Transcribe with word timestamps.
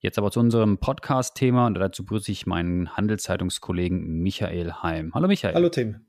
Jetzt 0.00 0.18
aber 0.18 0.30
zu 0.30 0.40
unserem 0.40 0.78
Podcast-Thema 0.78 1.66
und 1.66 1.74
dazu 1.74 2.04
begrüße 2.04 2.30
ich 2.30 2.46
meinen 2.46 2.94
Handelszeitungskollegen 2.96 4.20
Michael 4.20 4.72
Heim. 4.82 5.14
Hallo 5.14 5.26
Michael. 5.26 5.54
Hallo 5.54 5.70
Tim. 5.70 6.06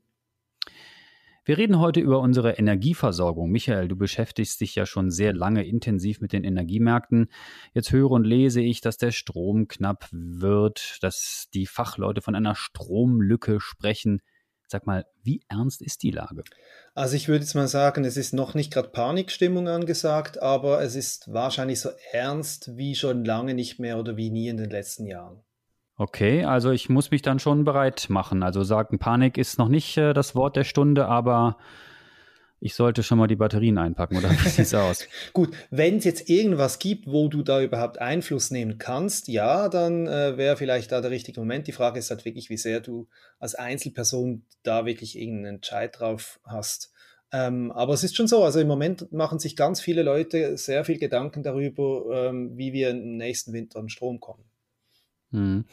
Wir 1.46 1.56
reden 1.56 1.78
heute 1.78 2.00
über 2.00 2.20
unsere 2.20 2.58
Energieversorgung. 2.58 3.50
Michael, 3.50 3.88
du 3.88 3.96
beschäftigst 3.96 4.60
dich 4.60 4.74
ja 4.74 4.84
schon 4.84 5.10
sehr 5.10 5.32
lange 5.32 5.66
intensiv 5.66 6.20
mit 6.20 6.34
den 6.34 6.44
Energiemärkten. 6.44 7.28
Jetzt 7.72 7.90
höre 7.90 8.10
und 8.10 8.24
lese 8.24 8.60
ich, 8.60 8.82
dass 8.82 8.98
der 8.98 9.10
Strom 9.10 9.66
knapp 9.66 10.06
wird, 10.12 10.98
dass 11.00 11.48
die 11.54 11.64
Fachleute 11.64 12.20
von 12.20 12.34
einer 12.34 12.54
Stromlücke 12.54 13.58
sprechen. 13.58 14.20
Sag 14.70 14.86
mal, 14.86 15.06
wie 15.22 15.40
ernst 15.48 15.80
ist 15.80 16.02
die 16.02 16.10
Lage? 16.10 16.44
Also 16.94 17.16
ich 17.16 17.28
würde 17.28 17.42
jetzt 17.42 17.54
mal 17.54 17.68
sagen, 17.68 18.04
es 18.04 18.18
ist 18.18 18.34
noch 18.34 18.54
nicht 18.54 18.70
gerade 18.70 18.90
Panikstimmung 18.90 19.66
angesagt, 19.66 20.42
aber 20.42 20.82
es 20.82 20.94
ist 20.94 21.32
wahrscheinlich 21.32 21.80
so 21.80 21.88
ernst 22.12 22.76
wie 22.76 22.94
schon 22.94 23.24
lange 23.24 23.54
nicht 23.54 23.80
mehr 23.80 23.98
oder 23.98 24.18
wie 24.18 24.30
nie 24.30 24.48
in 24.48 24.58
den 24.58 24.68
letzten 24.68 25.06
Jahren. 25.06 25.40
Okay, 25.96 26.44
also 26.44 26.70
ich 26.70 26.88
muss 26.88 27.10
mich 27.10 27.22
dann 27.22 27.38
schon 27.38 27.64
bereit 27.64 28.06
machen. 28.10 28.42
Also 28.42 28.62
sagen, 28.62 28.98
Panik 28.98 29.38
ist 29.38 29.58
noch 29.58 29.68
nicht 29.68 29.96
äh, 29.96 30.12
das 30.12 30.36
Wort 30.36 30.54
der 30.54 30.64
Stunde, 30.64 31.08
aber 31.08 31.56
ich 32.60 32.74
sollte 32.74 33.02
schon 33.02 33.18
mal 33.18 33.26
die 33.26 33.36
Batterien 33.36 33.78
einpacken 33.78 34.16
oder 34.16 34.30
wie 34.30 34.48
sieht's 34.48 34.74
aus? 34.74 35.06
Gut, 35.32 35.54
wenn 35.70 35.98
es 35.98 36.04
jetzt 36.04 36.28
irgendwas 36.28 36.78
gibt, 36.78 37.06
wo 37.06 37.28
du 37.28 37.42
da 37.42 37.62
überhaupt 37.62 38.00
Einfluss 38.00 38.50
nehmen 38.50 38.78
kannst, 38.78 39.28
ja, 39.28 39.68
dann 39.68 40.06
äh, 40.06 40.36
wäre 40.36 40.56
vielleicht 40.56 40.92
da 40.92 41.00
der 41.00 41.10
richtige 41.10 41.40
Moment. 41.40 41.66
Die 41.66 41.72
Frage 41.72 41.98
ist 41.98 42.10
halt 42.10 42.24
wirklich, 42.24 42.50
wie 42.50 42.56
sehr 42.56 42.80
du 42.80 43.08
als 43.38 43.54
Einzelperson 43.54 44.44
da 44.62 44.86
wirklich 44.86 45.18
irgendeinen 45.18 45.56
Entscheid 45.56 45.98
drauf 45.98 46.40
hast. 46.44 46.92
Ähm, 47.30 47.70
aber 47.72 47.92
es 47.92 48.04
ist 48.04 48.16
schon 48.16 48.26
so, 48.26 48.42
also 48.42 48.58
im 48.58 48.68
Moment 48.68 49.12
machen 49.12 49.38
sich 49.38 49.54
ganz 49.54 49.80
viele 49.80 50.02
Leute 50.02 50.56
sehr 50.56 50.84
viel 50.84 50.98
Gedanken 50.98 51.42
darüber, 51.42 52.28
ähm, 52.30 52.56
wie 52.56 52.72
wir 52.72 52.90
im 52.90 53.18
nächsten 53.18 53.52
Winter 53.52 53.78
an 53.78 53.88
Strom 53.88 54.18
kommen. 54.18 54.44
Hm. 55.30 55.64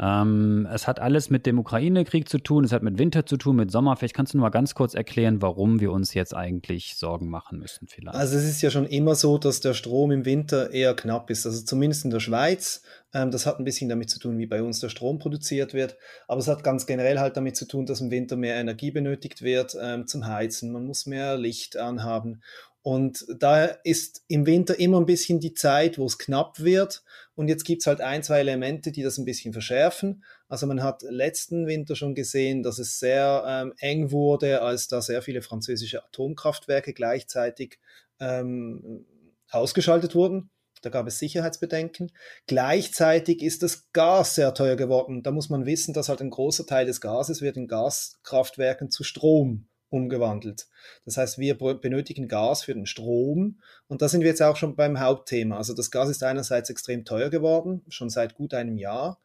Ähm, 0.00 0.68
es 0.72 0.86
hat 0.86 1.00
alles 1.00 1.28
mit 1.28 1.44
dem 1.44 1.58
Ukraine-Krieg 1.58 2.28
zu 2.28 2.38
tun, 2.38 2.64
es 2.64 2.72
hat 2.72 2.82
mit 2.82 2.98
Winter 2.98 3.26
zu 3.26 3.36
tun, 3.36 3.56
mit 3.56 3.72
Sommer. 3.72 3.96
Vielleicht 3.96 4.14
kannst 4.14 4.32
du 4.32 4.38
noch 4.38 4.42
mal 4.42 4.50
ganz 4.50 4.74
kurz 4.74 4.94
erklären, 4.94 5.42
warum 5.42 5.80
wir 5.80 5.90
uns 5.90 6.14
jetzt 6.14 6.36
eigentlich 6.36 6.96
Sorgen 6.96 7.28
machen 7.28 7.58
müssen 7.58 7.88
vielleicht. 7.88 8.16
Also 8.16 8.36
es 8.36 8.44
ist 8.44 8.62
ja 8.62 8.70
schon 8.70 8.86
immer 8.86 9.14
so, 9.14 9.38
dass 9.38 9.60
der 9.60 9.74
Strom 9.74 10.12
im 10.12 10.24
Winter 10.24 10.70
eher 10.70 10.94
knapp 10.94 11.30
ist. 11.30 11.46
Also 11.46 11.64
zumindest 11.64 12.04
in 12.04 12.10
der 12.10 12.20
Schweiz. 12.20 12.82
Ähm, 13.12 13.30
das 13.30 13.46
hat 13.46 13.58
ein 13.58 13.64
bisschen 13.64 13.88
damit 13.88 14.10
zu 14.10 14.20
tun, 14.20 14.38
wie 14.38 14.46
bei 14.46 14.62
uns 14.62 14.80
der 14.80 14.88
Strom 14.88 15.18
produziert 15.18 15.74
wird. 15.74 15.96
Aber 16.28 16.40
es 16.40 16.48
hat 16.48 16.62
ganz 16.62 16.86
generell 16.86 17.18
halt 17.18 17.36
damit 17.36 17.56
zu 17.56 17.66
tun, 17.66 17.86
dass 17.86 18.00
im 18.00 18.10
Winter 18.10 18.36
mehr 18.36 18.56
Energie 18.56 18.92
benötigt 18.92 19.42
wird 19.42 19.76
ähm, 19.80 20.06
zum 20.06 20.26
Heizen. 20.26 20.70
Man 20.72 20.84
muss 20.84 21.06
mehr 21.06 21.36
Licht 21.36 21.76
anhaben. 21.76 22.42
Und 22.88 23.26
da 23.38 23.66
ist 23.66 24.22
im 24.28 24.46
Winter 24.46 24.80
immer 24.80 24.98
ein 24.98 25.04
bisschen 25.04 25.40
die 25.40 25.52
Zeit, 25.52 25.98
wo 25.98 26.06
es 26.06 26.16
knapp 26.16 26.58
wird. 26.58 27.02
Und 27.34 27.48
jetzt 27.48 27.66
gibt's 27.66 27.86
halt 27.86 28.00
ein, 28.00 28.22
zwei 28.22 28.40
Elemente, 28.40 28.92
die 28.92 29.02
das 29.02 29.18
ein 29.18 29.26
bisschen 29.26 29.52
verschärfen. 29.52 30.24
Also 30.48 30.66
man 30.66 30.82
hat 30.82 31.02
letzten 31.02 31.66
Winter 31.66 31.96
schon 31.96 32.14
gesehen, 32.14 32.62
dass 32.62 32.78
es 32.78 32.98
sehr 32.98 33.44
ähm, 33.46 33.74
eng 33.80 34.10
wurde, 34.10 34.62
als 34.62 34.88
da 34.88 35.02
sehr 35.02 35.20
viele 35.20 35.42
französische 35.42 36.02
Atomkraftwerke 36.02 36.94
gleichzeitig 36.94 37.78
ähm, 38.20 39.04
ausgeschaltet 39.50 40.14
wurden. 40.14 40.48
Da 40.80 40.88
gab 40.88 41.06
es 41.08 41.18
Sicherheitsbedenken. 41.18 42.10
Gleichzeitig 42.46 43.42
ist 43.42 43.62
das 43.62 43.92
Gas 43.92 44.34
sehr 44.34 44.54
teuer 44.54 44.76
geworden. 44.76 45.22
Da 45.22 45.30
muss 45.30 45.50
man 45.50 45.66
wissen, 45.66 45.92
dass 45.92 46.08
halt 46.08 46.22
ein 46.22 46.30
großer 46.30 46.64
Teil 46.64 46.86
des 46.86 47.02
Gases 47.02 47.42
wird 47.42 47.58
in 47.58 47.68
Gaskraftwerken 47.68 48.90
zu 48.90 49.04
Strom 49.04 49.67
umgewandelt. 49.90 50.66
Das 51.04 51.16
heißt, 51.16 51.38
wir 51.38 51.56
benötigen 51.56 52.28
Gas 52.28 52.62
für 52.62 52.74
den 52.74 52.86
Strom 52.86 53.60
und 53.86 54.02
da 54.02 54.08
sind 54.08 54.20
wir 54.20 54.28
jetzt 54.28 54.42
auch 54.42 54.56
schon 54.56 54.76
beim 54.76 55.00
Hauptthema. 55.00 55.56
Also 55.56 55.74
das 55.74 55.90
Gas 55.90 56.08
ist 56.08 56.22
einerseits 56.22 56.70
extrem 56.70 57.04
teuer 57.04 57.30
geworden, 57.30 57.82
schon 57.88 58.10
seit 58.10 58.34
gut 58.34 58.54
einem 58.54 58.76
Jahr. 58.76 59.20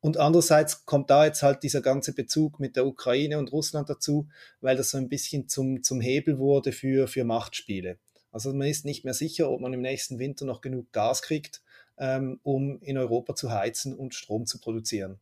Und 0.00 0.16
andererseits 0.16 0.86
kommt 0.86 1.10
da 1.10 1.24
jetzt 1.24 1.42
halt 1.42 1.62
dieser 1.64 1.80
ganze 1.80 2.14
Bezug 2.14 2.60
mit 2.60 2.76
der 2.76 2.86
Ukraine 2.86 3.38
und 3.38 3.52
Russland 3.52 3.90
dazu, 3.90 4.28
weil 4.60 4.76
das 4.76 4.90
so 4.90 4.98
ein 4.98 5.08
bisschen 5.08 5.48
zum, 5.48 5.82
zum 5.82 6.00
Hebel 6.00 6.38
wurde 6.38 6.72
für, 6.72 7.08
für 7.08 7.24
Machtspiele. 7.24 7.98
Also 8.30 8.52
man 8.52 8.68
ist 8.68 8.84
nicht 8.84 9.04
mehr 9.04 9.14
sicher, 9.14 9.50
ob 9.50 9.60
man 9.60 9.72
im 9.72 9.80
nächsten 9.80 10.18
Winter 10.18 10.44
noch 10.44 10.60
genug 10.60 10.92
Gas 10.92 11.22
kriegt, 11.22 11.62
ähm, 11.98 12.38
um 12.42 12.80
in 12.80 12.96
Europa 12.96 13.34
zu 13.34 13.50
heizen 13.50 13.94
und 13.94 14.14
Strom 14.14 14.46
zu 14.46 14.60
produzieren. 14.60 15.18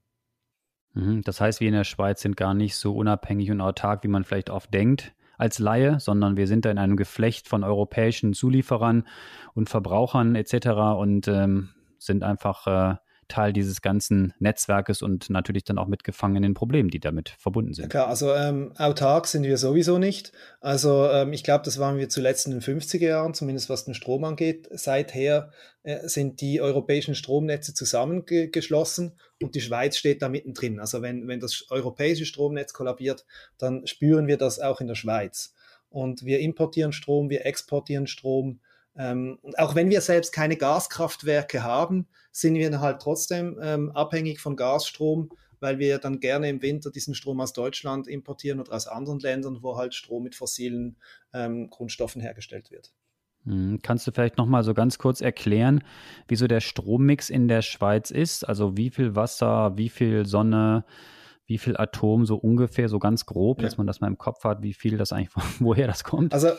Mhm. 0.97 1.23
Das 1.23 1.41
heißt, 1.41 1.61
wir 1.61 1.69
in 1.69 1.75
der 1.75 1.85
Schweiz 1.85 2.23
sind 2.23 2.37
gar 2.37 2.55
nicht 2.55 2.75
so 2.75 2.95
unabhängig 2.97 3.51
und 3.51 3.61
autark, 3.61 4.03
wie 4.03 4.09
man 4.09 4.25
vielleicht 4.25 4.51
oft 4.51 4.73
denkt 4.73 5.13
als 5.39 5.59
Laie, 5.59 6.01
sondern 6.01 6.39
wir 6.39 6.47
sind 6.47 6.65
da 6.65 6.71
in 6.71 6.79
einem 6.79 6.97
Geflecht 6.97 7.47
von 7.47 7.63
europäischen 7.63 8.33
Zulieferern 8.33 9.05
und 9.55 9.69
Verbrauchern 9.69 10.35
etc. 10.35 10.69
und 10.99 11.29
ähm, 11.29 11.69
sind 11.99 12.25
einfach 12.25 12.67
äh, 12.67 12.97
Teil 13.29 13.53
dieses 13.53 13.83
ganzen 13.83 14.33
Netzwerkes 14.39 15.03
und 15.03 15.31
natürlich 15.31 15.65
dann 15.65 15.79
auch 15.79 15.87
mitgefangen 15.87 16.37
in 16.37 16.43
den 16.43 16.55
Problemen, 16.55 16.91
die 16.91 17.01
damit 17.01 17.31
verbunden 17.39 17.75
sind. 17.75 17.91
Klar, 17.91 18.09
also 18.09 18.33
ähm, 18.35 18.73
autark 18.77 19.27
sind 19.27 19.45
wir 19.45 19.59
sowieso 19.59 19.99
nicht. 19.99 20.33
Also 20.61 21.09
ähm, 21.11 21.33
ich 21.33 21.45
glaube, 21.45 21.65
das 21.65 21.79
waren 21.79 21.99
wir 21.99 22.09
zuletzt 22.09 22.47
in 22.47 22.53
den 22.53 22.61
50er 22.61 23.07
Jahren, 23.07 23.35
zumindest 23.35 23.69
was 23.69 23.85
den 23.85 23.95
Strom 23.95 24.25
angeht. 24.25 24.69
Seither 24.73 25.51
äh, 25.83 26.09
sind 26.09 26.41
die 26.41 26.61
europäischen 26.61 27.15
Stromnetze 27.15 27.75
zusammengeschlossen 27.75 29.13
und 29.43 29.55
die 29.55 29.61
Schweiz 29.61 29.97
steht 29.97 30.23
da 30.23 30.29
mittendrin. 30.29 30.81
Also 30.81 31.03
wenn, 31.03 31.29
wenn 31.29 31.41
das 31.41 31.67
europäische 31.71 32.27
Stromnetz 32.27 32.73
kollabiert, 32.73 33.25
dann 33.59 33.87
spüren 33.87 34.27
wir 34.27 34.37
das 34.37 34.61
auch 34.61 34.81
in 34.81 34.89
der 34.89 34.95
Schweiz. 34.95 35.55
Und 35.89 36.25
wir 36.25 36.41
importieren 36.41 36.93
Strom, 36.93 37.31
wir 37.31 37.47
exportieren 37.47 38.07
Strom. 38.07 38.61
Ähm, 38.99 39.39
und 39.43 39.59
auch 39.59 39.75
wenn 39.75 39.91
wir 39.91 40.01
selbst 40.01 40.33
keine 40.33 40.57
Gaskraftwerke 40.57 41.63
haben, 41.63 42.07
sind 42.33 42.55
wir 42.55 42.71
dann 42.71 42.81
halt 42.81 43.01
trotzdem 43.01 43.59
ähm, 43.63 43.91
abhängig 43.93 44.41
von 44.41 44.57
Gasstrom, 44.57 45.31
weil 45.61 45.79
wir 45.79 45.99
dann 45.99 46.21
gerne 46.21 46.49
im 46.49 46.63
Winter 46.63 46.91
diesen 46.91 47.15
Strom 47.15 47.41
aus 47.41 47.53
Deutschland 47.53 48.09
importieren 48.09 48.61
oder 48.61 48.73
aus 48.73 48.87
anderen 48.87 49.21
Ländern, 49.21 49.59
wo 49.63 49.77
halt 49.77 49.95
Strom 49.95 50.23
mit 50.25 50.35
fossilen 50.35 50.97
ähm, 51.33 51.71
Grundstoffen 51.71 52.21
hergestellt 52.21 52.71
wird. 52.71 52.93
Hm, 53.45 53.79
kannst 53.83 54.07
du 54.07 54.13
vielleicht 54.13 54.39
noch 54.39 54.47
mal 54.47 54.65
so 54.65 54.75
ganz 54.75 54.99
kurz 54.99 55.21
erklären, 55.21 55.83
wieso 56.29 56.47
der 56.47 56.61
Strommix 56.61 57.31
in 57.31 57.49
der 57.49 57.63
Schweiz 57.63 58.11
ist? 58.11 58.47
Also 58.47 58.77
wie 58.77 58.91
viel 58.91 59.15
Wasser, 59.15 59.77
wie 59.77 59.89
viel 59.89 60.27
Sonne, 60.27 60.85
wie 61.47 61.59
viel 61.59 61.77
Atom 61.77 62.27
so 62.27 62.37
ungefähr, 62.37 62.89
so 62.89 62.99
ganz 62.99 63.25
grob, 63.25 63.59
ja. 63.59 63.65
dass 63.65 63.79
man 63.79 63.87
das 63.87 64.01
mal 64.01 64.09
im 64.09 64.19
Kopf 64.19 64.43
hat, 64.45 64.63
wie 64.63 64.75
viel 64.75 64.99
das 64.99 65.13
eigentlich, 65.13 65.33
woher 65.61 65.87
das 65.87 66.03
kommt? 66.05 66.35
Also 66.35 66.51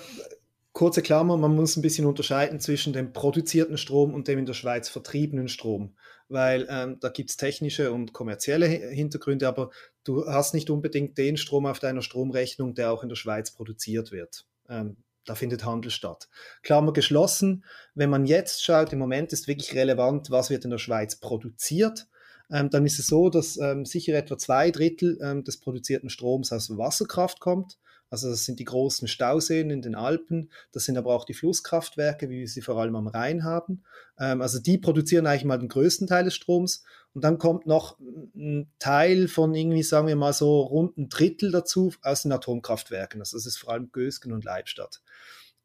kurze 0.78 1.02
Klammer, 1.02 1.38
man 1.38 1.56
muss 1.56 1.76
ein 1.76 1.82
bisschen 1.82 2.06
unterscheiden 2.06 2.60
zwischen 2.60 2.94
dem 2.94 3.12
produzierten 3.12 3.80
Strom 3.80 4.14
und 4.14 4.28
dem 4.28 4.38
in 4.38 4.46
der 4.46 4.54
Schweiz 4.54 4.90
vertriebenen 4.90 5.48
Strom, 5.48 5.96
weil 6.30 6.68
ähm, 6.70 7.00
da 7.00 7.10
gibt's 7.10 7.36
technische 7.36 7.92
und 7.92 8.14
kommerzielle 8.14 8.68
Hintergründe, 8.68 9.48
aber 9.48 9.72
du 10.04 10.28
hast 10.28 10.54
nicht 10.54 10.70
unbedingt 10.70 11.18
den 11.18 11.36
Strom 11.36 11.66
auf 11.66 11.80
deiner 11.80 12.04
Stromrechnung, 12.04 12.76
der 12.76 12.92
auch 12.92 13.02
in 13.02 13.10
der 13.10 13.16
Schweiz 13.16 13.50
produziert 13.50 14.12
wird. 14.12 14.46
Ähm, 14.70 14.98
da 15.26 15.34
findet 15.34 15.66
Handel 15.66 15.90
statt. 15.90 16.30
Klammer 16.62 16.94
geschlossen, 16.94 17.66
wenn 17.96 18.12
man 18.12 18.28
jetzt 18.28 18.64
schaut, 18.64 18.94
im 18.94 19.00
Moment 19.00 19.34
ist 19.34 19.48
wirklich 19.48 19.74
relevant, 19.74 20.30
was 20.30 20.52
wird 20.52 20.64
in 20.64 20.70
der 20.70 20.78
Schweiz 20.78 21.16
produziert. 21.16 22.06
Ähm, 22.52 22.70
dann 22.70 22.86
ist 22.86 23.00
es 23.00 23.08
so, 23.08 23.32
dass 23.32 23.58
ähm, 23.58 23.84
sicher 23.84 24.14
etwa 24.14 24.38
zwei 24.38 24.70
Drittel 24.70 25.18
ähm, 25.24 25.44
des 25.44 25.60
produzierten 25.60 26.12
Stroms 26.12 26.52
aus 26.54 26.70
Wasserkraft 26.78 27.40
kommt 27.40 27.80
also 28.10 28.30
das 28.30 28.46
sind 28.46 28.60
die 28.60 28.66
großen 28.66 29.08
Stauseen 29.08 29.70
in 29.70 29.82
den 29.82 29.96
Alpen, 29.96 30.52
das 30.72 30.86
sind 30.86 30.98
aber 30.98 31.14
auch 31.14 31.26
die 31.26 31.34
Flusskraftwerke, 31.34 32.30
wie 32.30 32.40
wir 32.40 32.48
sie 32.48 32.62
vor 32.62 32.78
allem 32.78 32.96
am 32.96 33.08
Rhein 33.08 33.44
haben. 33.44 33.84
Ähm, 34.20 34.42
also 34.42 34.60
die 34.60 34.78
produzieren 34.78 35.28
eigentlich 35.28 35.46
mal 35.46 35.58
den 35.58 35.70
größten 35.70 36.08
Teil 36.08 36.24
des 36.24 36.36
Stroms. 36.36 36.84
Und 37.14 37.24
dann 37.24 37.38
kommt 37.40 37.66
noch 37.66 37.98
ein 38.36 38.72
Teil 38.80 39.28
von 39.28 39.54
irgendwie, 39.56 39.84
sagen 39.84 40.08
wir 40.08 40.16
mal 40.16 40.34
so, 40.34 40.62
rund 40.62 40.98
ein 40.98 41.10
Drittel 41.10 41.52
dazu 41.52 41.94
aus 42.02 42.22
den 42.22 42.32
Atomkraftwerken. 42.32 43.22
Also 43.22 43.38
das 43.38 43.46
ist 43.46 43.58
vor 43.58 43.74
allem 43.74 43.92
Gösgen 43.92 44.32
und 44.32 44.46
Leibstadt. 44.46 45.02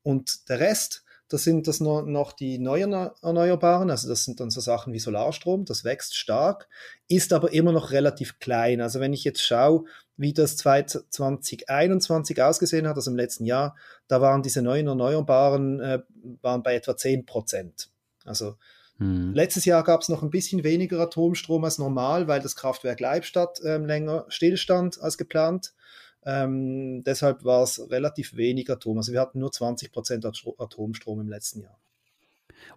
Und 0.02 0.48
der 0.48 0.60
Rest, 0.60 1.04
das 1.32 1.44
sind 1.44 1.66
das 1.66 1.80
noch 1.80 2.32
die 2.32 2.58
neuen 2.58 2.92
Erneuerbaren, 2.92 3.90
also 3.90 4.08
das 4.08 4.24
sind 4.24 4.40
dann 4.40 4.50
so 4.50 4.60
Sachen 4.60 4.92
wie 4.92 4.98
Solarstrom, 4.98 5.64
das 5.64 5.84
wächst 5.84 6.16
stark, 6.16 6.68
ist 7.08 7.32
aber 7.32 7.52
immer 7.52 7.72
noch 7.72 7.90
relativ 7.90 8.38
klein. 8.38 8.80
Also 8.80 9.00
wenn 9.00 9.12
ich 9.12 9.24
jetzt 9.24 9.42
schaue, 9.42 9.84
wie 10.16 10.32
das 10.32 10.56
2021 10.56 12.42
ausgesehen 12.42 12.86
hat, 12.86 12.96
also 12.96 13.10
im 13.10 13.16
letzten 13.16 13.44
Jahr, 13.44 13.76
da 14.08 14.20
waren 14.20 14.42
diese 14.42 14.62
neuen 14.62 14.86
Erneuerbaren 14.86 15.80
äh, 15.80 16.00
waren 16.42 16.62
bei 16.62 16.74
etwa 16.74 16.96
10 16.96 17.24
Prozent. 17.26 17.88
Also 18.24 18.56
Hm. 18.98 19.32
Letztes 19.34 19.64
Jahr 19.64 19.82
gab 19.82 20.02
es 20.02 20.08
noch 20.08 20.22
ein 20.22 20.30
bisschen 20.30 20.62
weniger 20.64 21.00
Atomstrom 21.00 21.64
als 21.64 21.78
normal, 21.78 22.28
weil 22.28 22.40
das 22.40 22.54
Kraftwerk 22.54 23.00
Leibstadt 23.00 23.60
ähm, 23.64 23.84
länger 23.84 24.26
stillstand 24.28 25.00
als 25.00 25.18
geplant. 25.18 25.74
Ähm, 26.24 27.02
deshalb 27.04 27.44
war 27.44 27.62
es 27.62 27.90
relativ 27.90 28.36
wenig 28.36 28.70
Atom. 28.70 28.98
Also 28.98 29.12
wir 29.12 29.20
hatten 29.20 29.40
nur 29.40 29.52
20 29.52 29.92
Prozent 29.92 30.24
Atomstrom 30.24 31.20
im 31.20 31.28
letzten 31.28 31.62
Jahr. 31.62 31.78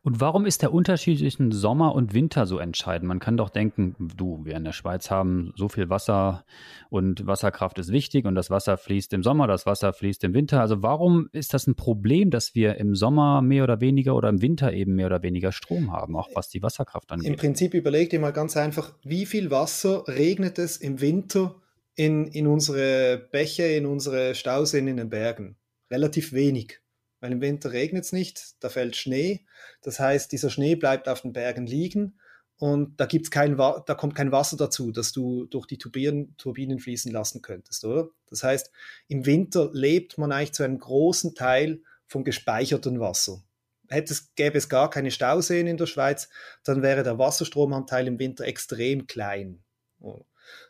Und 0.02 0.22
warum 0.22 0.46
ist 0.46 0.62
der 0.62 0.74
Unterschied 0.74 1.20
zwischen 1.20 1.52
Sommer 1.52 1.96
und 1.96 2.14
Winter 2.14 2.46
so 2.46 2.60
entscheidend? 2.60 3.08
Man 3.08 3.20
kann 3.20 3.38
doch 3.38 3.50
denken, 3.50 3.96
du, 4.16 4.42
wir 4.44 4.56
in 4.56 4.64
der 4.64 4.72
Schweiz 4.72 5.10
haben 5.10 5.54
so 5.56 5.70
viel 5.70 5.90
Wasser 5.90 6.46
und 6.90 7.26
Wasserkraft 7.26 7.80
ist 7.80 7.92
wichtig 7.92 8.26
und 8.26 8.36
das 8.36 8.50
Wasser 8.50 8.78
fließt 8.78 9.14
im 9.14 9.24
Sommer, 9.24 9.48
das 9.48 9.66
Wasser 9.66 9.94
fließt 9.94 10.24
im 10.24 10.34
Winter. 10.34 10.62
Also 10.62 10.82
warum 10.82 11.30
ist 11.32 11.54
das 11.54 11.68
ein 11.68 11.76
Problem, 11.76 12.30
dass 12.30 12.56
wir 12.56 12.76
im 12.78 12.96
Sommer 12.96 13.42
mehr 13.42 13.64
oder 13.64 13.82
weniger 13.82 14.16
oder 14.16 14.30
im 14.30 14.42
Winter 14.42 14.74
eben 14.74 14.96
mehr 14.96 15.08
oder 15.08 15.24
weniger 15.24 15.52
Strom 15.52 15.92
haben, 15.92 16.16
auch 16.16 16.30
was 16.34 16.50
die 16.50 16.62
Wasserkraft 16.62 17.12
angeht? 17.12 17.30
Im 17.30 17.36
Prinzip 17.36 17.74
überleg 17.74 18.10
dir 18.10 18.20
mal 18.20 18.34
ganz 18.34 18.58
einfach, 18.58 18.94
wie 19.04 19.26
viel 19.26 19.52
Wasser 19.52 20.08
regnet 20.08 20.60
es 20.60 20.78
im 20.78 21.02
Winter 21.02 21.56
in, 21.96 22.28
in 22.28 22.48
unsere 22.48 23.18
Bäche, 23.32 23.64
in 23.64 23.86
unsere 23.86 24.36
Stauseen 24.36 24.88
in 24.88 24.98
den 24.98 25.10
Bergen? 25.10 25.58
Relativ 25.90 26.34
wenig, 26.34 26.82
weil 27.20 27.32
im 27.32 27.42
Winter 27.42 27.72
regnet 27.72 28.06
es 28.06 28.12
nicht, 28.12 28.56
da 28.60 28.70
fällt 28.70 28.96
Schnee. 28.96 29.46
Das 29.82 30.00
heißt, 30.00 30.32
dieser 30.32 30.50
Schnee 30.50 30.76
bleibt 30.76 31.08
auf 31.08 31.22
den 31.22 31.34
Bergen 31.34 31.66
liegen 31.66 32.20
und 32.58 33.00
da, 33.00 33.06
gibt's 33.06 33.32
kein, 33.32 33.58
da 33.58 33.82
kommt 33.96 34.16
kein 34.16 34.32
Wasser 34.32 34.56
dazu, 34.56 34.92
das 34.92 35.12
du 35.12 35.46
durch 35.46 35.66
die 35.66 35.78
Turbinen, 35.78 36.36
Turbinen 36.38 36.80
fließen 36.80 37.12
lassen 37.12 37.42
könntest, 37.42 37.84
oder? 37.84 38.10
Das 38.30 38.44
heißt, 38.44 38.72
im 39.08 39.26
Winter 39.26 39.70
lebt 39.74 40.18
man 40.18 40.32
eigentlich 40.32 40.54
zu 40.54 40.64
einem 40.64 40.80
großen 40.80 41.36
Teil 41.36 41.82
vom 42.08 42.24
gespeicherten 42.24 43.00
Wasser. 43.00 43.44
Hätte 43.90 44.14
es, 44.14 44.34
gäbe 44.36 44.58
es 44.58 44.70
gar 44.70 44.90
keine 44.90 45.12
Stauseen 45.12 45.68
in 45.68 45.78
der 45.78 45.86
Schweiz, 45.86 46.30
dann 46.64 46.82
wäre 46.82 47.04
der 47.04 47.20
Wasserstromanteil 47.20 48.08
im 48.08 48.20
Winter 48.20 48.46
extrem 48.46 49.06
klein. 49.06 49.64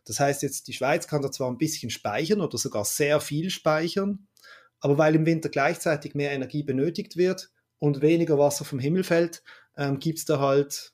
Das 0.06 0.19
heißt 0.19 0.42
jetzt, 0.44 0.68
die 0.68 0.74
Schweiz 0.74 1.07
kann 1.07 1.22
da 1.22 1.31
zwar 1.31 1.50
ein 1.50 1.57
bisschen 1.57 1.89
speichern 1.89 2.42
oder 2.42 2.57
sogar 2.57 2.86
sehr 2.86 3.19
viel 3.19 3.50
speichern, 3.50 4.27
aber 4.80 4.98
weil 4.98 5.16
im 5.16 5.25
Winter 5.25 5.50
gleichzeitig 5.50 6.16
mehr 6.16 6.31
Energie 6.31 6.63
benötigt 6.63 7.18
wird 7.18 7.51
und 7.80 8.01
weniger 8.01 8.38
Wasser 8.38 8.66
vom 8.66 8.80
Himmel 8.80 9.04
fällt, 9.04 9.44
ähm, 9.77 10.00
gibt 10.00 10.19
es 10.19 10.25
da 10.25 10.39
halt 10.39 10.94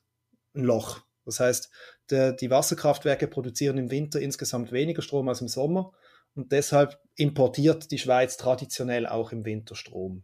ein 0.54 0.63
Loch. 0.63 1.01
Das 1.25 1.39
heißt, 1.39 1.69
der, 2.10 2.33
die 2.33 2.50
Wasserkraftwerke 2.50 3.28
produzieren 3.28 3.78
im 3.78 3.92
Winter 3.92 4.19
insgesamt 4.19 4.72
weniger 4.72 5.01
Strom 5.01 5.30
als 5.30 5.42
im 5.42 5.48
Sommer 5.48 5.94
und 6.33 6.51
deshalb 6.51 7.00
importiert 7.16 7.92
die 7.92 8.00
Schweiz 8.00 8.38
traditionell 8.38 9.07
auch 9.07 9.31
im 9.31 9.45
Winter 9.45 9.75
Strom. 9.75 10.24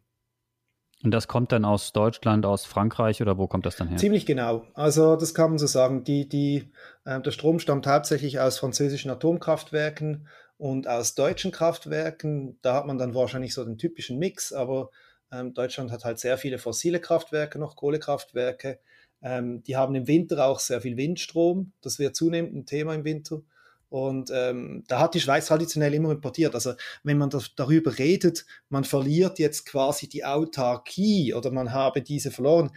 Und 1.04 1.12
das 1.12 1.28
kommt 1.28 1.52
dann 1.52 1.64
aus 1.64 1.94
Deutschland, 1.94 2.46
aus 2.46 2.66
Frankreich 2.66 3.22
oder 3.22 3.38
wo 3.38 3.48
kommt 3.48 3.66
das 3.66 3.76
dann 3.76 3.88
her? 3.88 3.98
Ziemlich 3.98 4.26
genau. 4.26 4.66
Also 4.74 5.16
das 5.16 5.36
kann 5.36 5.52
man 5.52 5.60
so 5.60 5.68
sagen. 5.68 6.04
Die, 6.04 6.28
die, 6.28 6.72
äh, 7.06 7.22
der 7.22 7.32
Strom 7.32 7.60
stammt 7.60 7.86
hauptsächlich 7.86 8.40
aus 8.40 8.58
französischen 8.58 9.12
Atomkraftwerken 9.12 10.28
und 10.58 10.88
aus 10.88 11.14
deutschen 11.14 11.52
Kraftwerken. 11.52 12.58
Da 12.64 12.74
hat 12.74 12.88
man 12.88 12.98
dann 12.98 13.14
wahrscheinlich 13.14 13.54
so 13.54 13.64
den 13.64 13.78
typischen 13.78 14.18
Mix, 14.18 14.52
aber 14.52 14.90
ähm, 15.32 15.54
Deutschland 15.54 15.92
hat 15.92 16.04
halt 16.04 16.20
sehr 16.20 16.38
viele 16.38 16.58
fossile 16.58 17.00
Kraftwerke, 17.00 17.60
noch 17.60 17.76
Kohlekraftwerke. 17.76 18.80
Ähm, 19.22 19.62
die 19.64 19.76
haben 19.76 19.94
im 19.94 20.08
Winter 20.08 20.46
auch 20.46 20.60
sehr 20.60 20.82
viel 20.82 20.98
Windstrom. 20.98 21.74
Das 21.82 22.00
wird 22.00 22.16
zunehmend 22.16 22.56
ein 22.56 22.66
Thema 22.66 22.96
im 22.96 23.04
Winter. 23.04 23.42
Und 23.90 24.32
ähm, 24.34 24.84
da 24.88 25.00
hat 25.00 25.14
die 25.14 25.22
Schweiz 25.22 25.48
traditionell 25.48 25.94
immer 25.94 26.12
importiert. 26.12 26.56
Also 26.56 26.74
wenn 27.04 27.18
man 27.18 27.30
das, 27.30 27.56
darüber 27.56 27.98
redet, 27.98 28.46
man 28.70 28.84
verliert 28.84 29.40
jetzt 29.40 29.66
quasi 29.66 30.10
die 30.10 30.26
Autarkie 30.26 31.34
oder 31.34 31.52
man 31.52 31.72
habe 31.72 32.02
diese 32.02 32.32
verloren, 32.32 32.72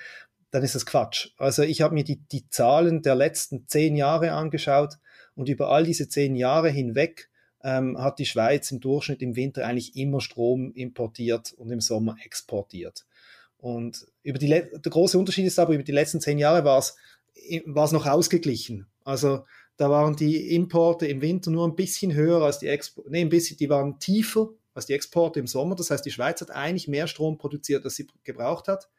dann 0.50 0.62
ist 0.62 0.74
das 0.74 0.86
Quatsch. 0.86 1.30
Also 1.36 1.62
ich 1.62 1.80
habe 1.80 1.94
mir 1.94 2.04
die, 2.04 2.20
die 2.28 2.48
Zahlen 2.48 3.02
der 3.02 3.14
letzten 3.14 3.66
zehn 3.66 3.96
Jahre 3.96 4.32
angeschaut 4.32 4.98
und 5.34 5.48
über 5.48 5.70
all 5.70 5.84
diese 5.84 6.08
zehn 6.08 6.36
Jahre 6.36 6.70
hinweg 6.70 7.28
ähm, 7.62 7.98
hat 7.98 8.18
die 8.18 8.26
Schweiz 8.26 8.70
im 8.70 8.80
Durchschnitt 8.80 9.22
im 9.22 9.36
Winter 9.36 9.66
eigentlich 9.66 9.96
immer 9.96 10.20
Strom 10.20 10.72
importiert 10.72 11.52
und 11.52 11.70
im 11.70 11.80
Sommer 11.80 12.16
exportiert. 12.24 13.04
Und 13.58 14.06
über 14.22 14.38
die, 14.38 14.48
der 14.48 14.70
große 14.72 15.18
Unterschied 15.18 15.46
ist 15.46 15.58
aber, 15.58 15.74
über 15.74 15.82
die 15.82 15.92
letzten 15.92 16.20
zehn 16.20 16.38
Jahre 16.38 16.64
war 16.64 16.78
es, 16.78 16.96
war 17.66 17.84
es 17.84 17.92
noch 17.92 18.06
ausgeglichen. 18.06 18.86
Also 19.04 19.44
da 19.80 19.88
waren 19.88 20.14
die 20.14 20.54
Importe 20.54 21.06
im 21.06 21.22
Winter 21.22 21.50
nur 21.50 21.66
ein 21.66 21.74
bisschen 21.74 22.12
höher 22.12 22.42
als 22.42 22.58
die 22.58 22.66
Exporte, 22.66 23.10
nee, 23.10 23.22
ein 23.22 23.30
bisschen, 23.30 23.56
die 23.56 23.70
waren 23.70 23.98
tiefer 23.98 24.50
als 24.74 24.84
die 24.84 24.92
Exporte 24.92 25.40
im 25.40 25.46
Sommer. 25.46 25.74
Das 25.74 25.90
heißt, 25.90 26.04
die 26.04 26.10
Schweiz 26.10 26.42
hat 26.42 26.50
eigentlich 26.50 26.86
mehr 26.86 27.06
Strom 27.06 27.38
produziert, 27.38 27.82
als 27.86 27.96
sie 27.96 28.06
gebraucht 28.22 28.68
hat. 28.68 28.90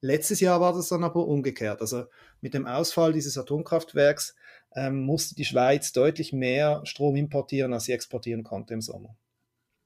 Letztes 0.00 0.40
Jahr 0.40 0.58
war 0.58 0.72
das 0.72 0.88
dann 0.88 1.04
aber 1.04 1.26
umgekehrt. 1.26 1.82
Also 1.82 2.06
mit 2.40 2.54
dem 2.54 2.66
Ausfall 2.66 3.12
dieses 3.12 3.36
Atomkraftwerks 3.36 4.34
ähm, 4.74 5.02
musste 5.02 5.34
die 5.34 5.44
Schweiz 5.44 5.92
deutlich 5.92 6.32
mehr 6.32 6.80
Strom 6.84 7.14
importieren, 7.14 7.74
als 7.74 7.84
sie 7.84 7.92
exportieren 7.92 8.42
konnte 8.42 8.72
im 8.72 8.80
Sommer. 8.80 9.14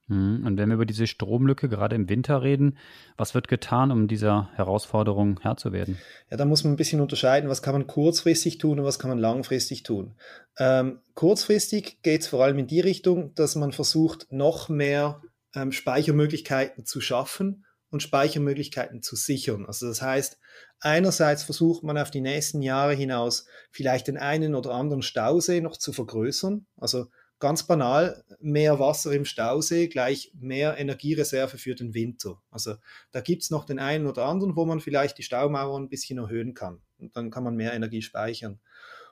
Mhm. 0.08 0.47
Und 0.47 0.56
wenn 0.56 0.69
wir 0.69 0.75
über 0.75 0.87
diese 0.87 1.06
Stromlücke 1.06 1.69
gerade 1.69 1.97
im 1.97 2.08
Winter 2.08 2.43
reden, 2.43 2.79
was 3.17 3.35
wird 3.35 3.49
getan, 3.49 3.91
um 3.91 4.08
dieser 4.08 4.50
Herausforderung 4.55 5.41
Herr 5.43 5.56
zu 5.56 5.73
werden? 5.73 5.99
Ja, 6.31 6.37
da 6.37 6.44
muss 6.44 6.64
man 6.64 6.75
ein 6.75 6.76
bisschen 6.76 7.00
unterscheiden, 7.00 7.50
was 7.50 7.62
kann 7.62 7.75
man 7.75 7.87
kurzfristig 7.87 8.58
tun 8.58 8.79
und 8.79 8.85
was 8.85 8.99
kann 8.99 9.11
man 9.11 9.19
langfristig 9.19 9.82
tun. 9.82 10.14
Ähm, 10.58 11.00
kurzfristig 11.14 12.03
geht 12.03 12.23
es 12.23 12.29
vor 12.29 12.44
allem 12.44 12.58
in 12.58 12.67
die 12.67 12.81
Richtung, 12.81 13.35
dass 13.35 13.56
man 13.56 13.73
versucht, 13.73 14.26
noch 14.31 14.69
mehr 14.69 15.23
ähm, 15.55 15.73
Speichermöglichkeiten 15.73 16.85
zu 16.85 17.00
schaffen 17.00 17.64
und 17.91 18.02
Speichermöglichkeiten 18.02 19.02
zu 19.02 19.17
sichern. 19.17 19.67
Also 19.67 19.87
das 19.87 20.02
heißt, 20.02 20.38
einerseits 20.81 21.44
versucht 21.44 21.82
man 21.82 21.99
auf 21.99 22.11
die 22.11 22.20
nächsten 22.20 22.62
Jahre 22.62 22.94
hinaus 22.94 23.47
vielleicht 23.70 24.09
den 24.09 24.19
einen 24.19 24.55
oder 24.55 24.73
anderen 24.73 25.02
Stausee 25.02 25.61
noch 25.61 25.76
zu 25.76 25.93
vergrößern, 25.93 26.67
also 26.76 27.06
ganz 27.38 27.65
banal, 27.65 28.25
mehr 28.41 28.79
Wasser 28.79 29.12
im 29.12 29.25
Stausee 29.25 29.88
gleich 29.88 30.33
mehr 30.35 30.79
Energiereserve 30.79 31.59
für 31.59 31.75
den 31.75 31.94
Winter. 31.94 32.41
Also 32.50 32.77
da 33.12 33.21
gibt 33.21 33.43
es 33.43 33.50
noch 33.50 33.65
den 33.65 33.79
einen 33.79 34.06
oder 34.06 34.25
anderen, 34.25 34.56
wo 34.56 34.65
man 34.65 34.81
vielleicht 34.81 35.19
die 35.19 35.23
Staumauer 35.23 35.79
ein 35.79 35.88
bisschen 35.88 36.19
erhöhen 36.19 36.55
kann. 36.55 36.81
Und 36.99 37.17
dann 37.17 37.31
kann 37.31 37.44
man 37.44 37.56
mehr 37.56 37.75
Energie 37.75 38.03
speichern. 38.03 38.61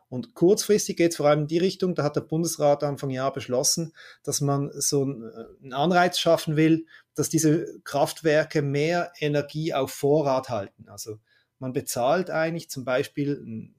Und 0.09 0.35
kurzfristig 0.35 0.97
geht 0.97 1.11
es 1.11 1.17
vor 1.17 1.27
allem 1.27 1.41
in 1.41 1.47
die 1.49 1.59
Richtung, 1.59 1.95
da 1.95 2.05
hat 2.05 2.17
der 2.17 2.21
Bundesrat 2.21 2.85
Anfang 2.85 3.11
Jahr 3.11 3.33
beschlossen, 3.33 3.93
dass 4.23 4.41
man 4.41 4.71
so 4.73 5.03
einen 5.03 5.73
Anreiz 5.73 6.19
schaffen 6.19 6.57
will, 6.57 6.87
dass 7.15 7.31
diese 7.31 7.81
Kraftwerke 7.85 8.63
mehr 8.63 9.13
Energie 9.19 9.75
auf 9.75 9.91
Vorrat 9.91 10.51
halten. 10.51 10.89
Also 10.89 11.19
man 11.59 11.73
bezahlt 11.73 12.31
eigentlich 12.31 12.71
zum 12.71 12.85
Beispiel 12.85 13.73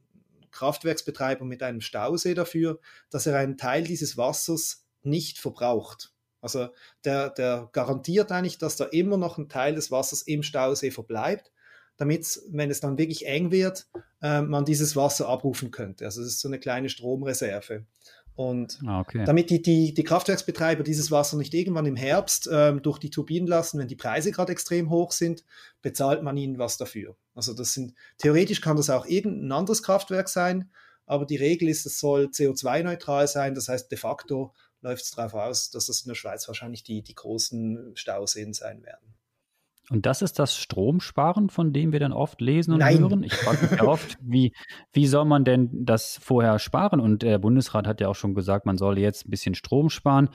Kraftwerksbetreiber 0.56 1.46
mit 1.46 1.62
einem 1.62 1.82
Stausee 1.82 2.34
dafür, 2.34 2.80
dass 3.10 3.28
er 3.28 3.38
einen 3.38 3.58
Teil 3.58 3.84
dieses 3.84 4.18
Wassers 4.18 4.86
nicht 5.04 5.38
verbraucht. 5.38 6.12
Also 6.42 6.70
der, 7.04 7.30
der 7.30 7.70
garantiert 7.72 8.32
eigentlich, 8.32 8.58
dass 8.58 8.76
da 8.76 8.86
immer 8.86 9.18
noch 9.18 9.38
ein 9.38 9.50
Teil 9.50 9.76
des 9.76 9.92
Wassers 9.92 10.22
im 10.24 10.44
Stausee 10.44 10.92
verbleibt, 10.92 11.52
damit, 11.98 12.40
wenn 12.50 12.70
es 12.70 12.80
dann 12.80 12.98
wirklich 12.98 13.26
eng 13.26 13.52
wird, 13.52 13.88
äh, 14.22 14.42
man 14.42 14.66
dieses 14.66 14.96
Wasser 14.96 15.28
abrufen 15.28 15.72
könnte. 15.72 16.06
Also 16.06 16.22
es 16.22 16.28
ist 16.28 16.42
so 16.42 16.48
eine 16.48 16.60
kleine 16.60 16.90
Stromreserve. 16.90 17.86
Und 18.36 18.80
ah, 18.86 19.00
okay. 19.00 19.24
damit 19.26 19.50
die, 19.50 19.62
die, 19.62 19.94
die 19.94 20.04
Kraftwerksbetreiber 20.04 20.84
dieses 20.84 21.10
Wasser 21.10 21.38
nicht 21.38 21.54
irgendwann 21.54 21.86
im 21.86 21.96
Herbst 21.96 22.50
ähm, 22.52 22.82
durch 22.82 23.00
die 23.00 23.10
Turbinen 23.10 23.48
lassen, 23.48 23.80
wenn 23.80 23.88
die 23.88 23.96
Preise 23.96 24.32
gerade 24.32 24.52
extrem 24.52 24.90
hoch 24.90 25.14
sind, 25.14 25.46
bezahlt 25.82 26.22
man 26.22 26.36
ihnen 26.36 26.60
was 26.60 26.78
dafür. 26.78 27.16
Also 27.36 27.54
das 27.54 27.74
sind, 27.74 27.94
theoretisch 28.18 28.62
kann 28.62 28.78
das 28.78 28.90
auch 28.90 29.06
irgendein 29.06 29.52
anderes 29.52 29.84
Kraftwerk 29.84 30.30
sein, 30.30 30.72
aber 31.06 31.26
die 31.26 31.36
Regel 31.36 31.70
ist, 31.70 31.86
es 31.86 32.00
soll 32.00 32.26
CO2-neutral 32.26 33.28
sein. 33.28 33.54
Das 33.54 33.68
heißt, 33.68 33.92
de 33.92 33.98
facto 33.98 34.54
läuft 34.82 35.04
es 35.04 35.12
darauf 35.12 35.34
aus, 35.34 35.70
dass 35.70 35.88
das 35.88 36.02
in 36.02 36.10
der 36.10 36.16
Schweiz 36.16 36.48
wahrscheinlich 36.48 36.84
die, 36.84 37.04
die 37.04 37.16
großen 37.16 37.92
Stauseen 37.96 38.54
sein 38.54 38.84
werden. 38.84 39.16
Und 39.92 40.08
das 40.08 40.24
ist 40.24 40.40
das 40.40 40.58
Stromsparen, 40.58 41.50
von 41.52 41.72
dem 41.72 41.92
wir 41.92 42.00
dann 42.00 42.12
oft 42.12 42.42
lesen 42.42 42.74
und 42.74 42.80
Nein. 42.80 43.00
hören. 43.00 43.24
Ich 43.24 43.36
frage 43.36 43.68
mich 43.68 43.82
oft, 43.84 44.18
wie, 44.22 44.52
wie 44.94 45.06
soll 45.06 45.26
man 45.26 45.46
denn 45.46 45.70
das 45.86 46.18
vorher 46.24 46.58
sparen? 46.58 47.00
Und 47.00 47.22
der 47.22 47.38
Bundesrat 47.38 47.86
hat 47.86 48.02
ja 48.02 48.08
auch 48.08 48.16
schon 48.16 48.34
gesagt, 48.34 48.66
man 48.66 48.78
soll 48.78 48.98
jetzt 48.98 49.28
ein 49.28 49.30
bisschen 49.30 49.54
Strom 49.54 49.92
sparen. 49.92 50.30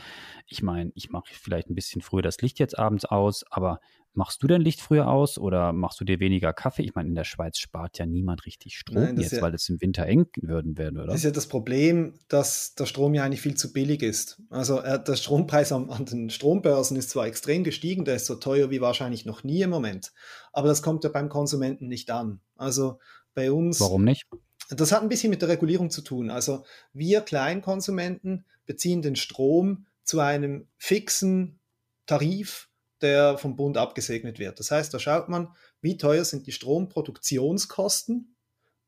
Ich 0.46 0.62
meine, 0.62 0.92
ich 0.94 1.10
mache 1.10 1.24
vielleicht 1.32 1.68
ein 1.68 1.74
bisschen 1.74 2.00
früher 2.00 2.22
das 2.22 2.40
Licht 2.40 2.60
jetzt 2.60 2.78
abends 2.78 3.04
aus, 3.04 3.44
aber 3.50 3.80
Machst 4.12 4.42
du 4.42 4.48
dein 4.48 4.60
Licht 4.60 4.80
früher 4.80 5.08
aus 5.08 5.38
oder 5.38 5.72
machst 5.72 6.00
du 6.00 6.04
dir 6.04 6.18
weniger 6.18 6.52
Kaffee? 6.52 6.82
Ich 6.82 6.96
meine, 6.96 7.08
in 7.08 7.14
der 7.14 7.24
Schweiz 7.24 7.58
spart 7.58 7.98
ja 7.98 8.06
niemand 8.06 8.44
richtig 8.44 8.76
Strom 8.76 8.96
Nein, 9.02 9.20
jetzt, 9.20 9.32
ja, 9.32 9.40
weil 9.42 9.54
es 9.54 9.68
im 9.68 9.80
Winter 9.80 10.04
eng 10.04 10.26
würden 10.36 10.76
werden, 10.76 10.98
oder? 10.98 11.06
Das 11.06 11.16
ist 11.16 11.24
ja 11.24 11.30
das 11.30 11.46
Problem, 11.46 12.14
dass 12.26 12.74
der 12.74 12.86
Strom 12.86 13.14
ja 13.14 13.24
eigentlich 13.24 13.40
viel 13.40 13.56
zu 13.56 13.72
billig 13.72 14.02
ist. 14.02 14.42
Also 14.50 14.80
äh, 14.80 15.02
der 15.02 15.14
Strompreis 15.14 15.70
an, 15.70 15.90
an, 15.90 16.06
den 16.06 16.28
Strombörsen 16.28 16.96
ist 16.96 17.10
zwar 17.10 17.26
extrem 17.26 17.62
gestiegen, 17.62 18.04
der 18.04 18.16
ist 18.16 18.26
so 18.26 18.34
teuer 18.34 18.70
wie 18.70 18.80
wahrscheinlich 18.80 19.26
noch 19.26 19.44
nie 19.44 19.62
im 19.62 19.70
Moment, 19.70 20.12
aber 20.52 20.66
das 20.66 20.82
kommt 20.82 21.04
ja 21.04 21.10
beim 21.10 21.28
Konsumenten 21.28 21.86
nicht 21.86 22.10
an. 22.10 22.40
Also 22.56 22.98
bei 23.34 23.52
uns. 23.52 23.80
Warum 23.80 24.04
nicht? 24.04 24.26
Das 24.70 24.90
hat 24.92 25.02
ein 25.02 25.08
bisschen 25.08 25.30
mit 25.30 25.42
der 25.42 25.48
Regulierung 25.48 25.90
zu 25.90 26.02
tun. 26.02 26.30
Also 26.30 26.64
wir 26.92 27.20
Kleinkonsumenten 27.20 28.44
beziehen 28.66 29.02
den 29.02 29.16
Strom 29.16 29.86
zu 30.02 30.20
einem 30.20 30.66
fixen 30.78 31.60
Tarif 32.06 32.69
der 33.02 33.38
vom 33.38 33.56
Bund 33.56 33.76
abgesegnet 33.76 34.38
wird. 34.38 34.58
Das 34.58 34.70
heißt, 34.70 34.92
da 34.92 34.98
schaut 34.98 35.28
man, 35.28 35.48
wie 35.80 35.96
teuer 35.96 36.24
sind 36.24 36.46
die 36.46 36.52
Stromproduktionskosten 36.52 38.34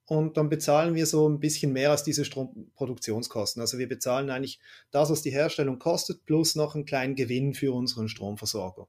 und 0.07 0.37
dann 0.37 0.49
bezahlen 0.49 0.95
wir 0.95 1.07
so 1.07 1.28
ein 1.28 1.40
bisschen 1.40 1.73
mehr 1.73 1.90
als 1.90 2.02
diese 2.02 2.25
Stromproduktionskosten. 2.25 3.61
Also 3.61 3.78
wir 3.78 3.88
bezahlen 3.88 4.31
eigentlich 4.31 4.61
das, 4.90 5.11
was 5.11 5.23
die 5.23 5.31
Herstellung 5.31 5.78
kostet, 5.78 6.26
plus 6.26 6.54
noch 6.54 6.75
einen 6.75 6.85
kleinen 6.85 7.14
Gewinn 7.14 7.54
für 7.54 7.73
unseren 7.73 8.09
Stromversorger. 8.09 8.88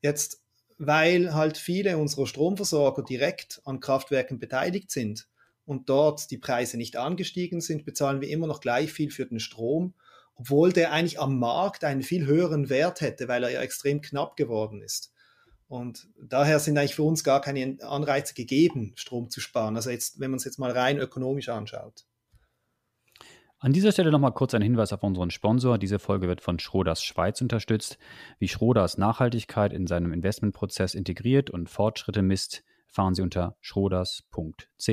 Jetzt, 0.00 0.42
weil 0.78 1.34
halt 1.34 1.56
viele 1.56 1.98
unserer 1.98 2.26
Stromversorger 2.26 3.02
direkt 3.02 3.62
an 3.64 3.80
Kraftwerken 3.80 4.38
beteiligt 4.38 4.90
sind 4.90 5.28
und 5.64 5.88
dort 5.88 6.30
die 6.30 6.38
Preise 6.38 6.76
nicht 6.76 6.96
angestiegen 6.96 7.60
sind, 7.60 7.84
bezahlen 7.84 8.20
wir 8.20 8.28
immer 8.28 8.46
noch 8.46 8.60
gleich 8.60 8.92
viel 8.92 9.10
für 9.10 9.26
den 9.26 9.40
Strom, 9.40 9.94
obwohl 10.34 10.72
der 10.72 10.92
eigentlich 10.92 11.20
am 11.20 11.38
Markt 11.38 11.84
einen 11.84 12.02
viel 12.02 12.26
höheren 12.26 12.68
Wert 12.68 13.00
hätte, 13.00 13.28
weil 13.28 13.44
er 13.44 13.50
ja 13.50 13.60
extrem 13.60 14.00
knapp 14.00 14.36
geworden 14.36 14.82
ist. 14.82 15.12
Und 15.68 16.08
daher 16.20 16.58
sind 16.58 16.76
eigentlich 16.76 16.94
für 16.94 17.02
uns 17.02 17.24
gar 17.24 17.40
keine 17.40 17.78
Anreize 17.82 18.34
gegeben, 18.34 18.92
Strom 18.96 19.30
zu 19.30 19.40
sparen. 19.40 19.76
Also 19.76 19.90
jetzt, 19.90 20.20
wenn 20.20 20.30
man 20.30 20.38
es 20.38 20.44
jetzt 20.44 20.58
mal 20.58 20.70
rein 20.70 20.98
ökonomisch 20.98 21.48
anschaut. 21.48 22.04
An 23.58 23.72
dieser 23.72 23.92
Stelle 23.92 24.10
nochmal 24.10 24.32
kurz 24.32 24.52
ein 24.52 24.60
Hinweis 24.60 24.92
auf 24.92 25.02
unseren 25.02 25.30
Sponsor. 25.30 25.78
Diese 25.78 25.98
Folge 25.98 26.28
wird 26.28 26.42
von 26.42 26.58
Schroders 26.58 27.02
Schweiz 27.02 27.40
unterstützt. 27.40 27.98
Wie 28.38 28.48
Schroders 28.48 28.98
Nachhaltigkeit 28.98 29.72
in 29.72 29.86
seinem 29.86 30.12
Investmentprozess 30.12 30.94
integriert 30.94 31.48
und 31.48 31.70
Fortschritte 31.70 32.20
misst, 32.20 32.62
fahren 32.86 33.14
Sie 33.14 33.22
unter 33.22 33.56
schroders.ch. 33.62 34.90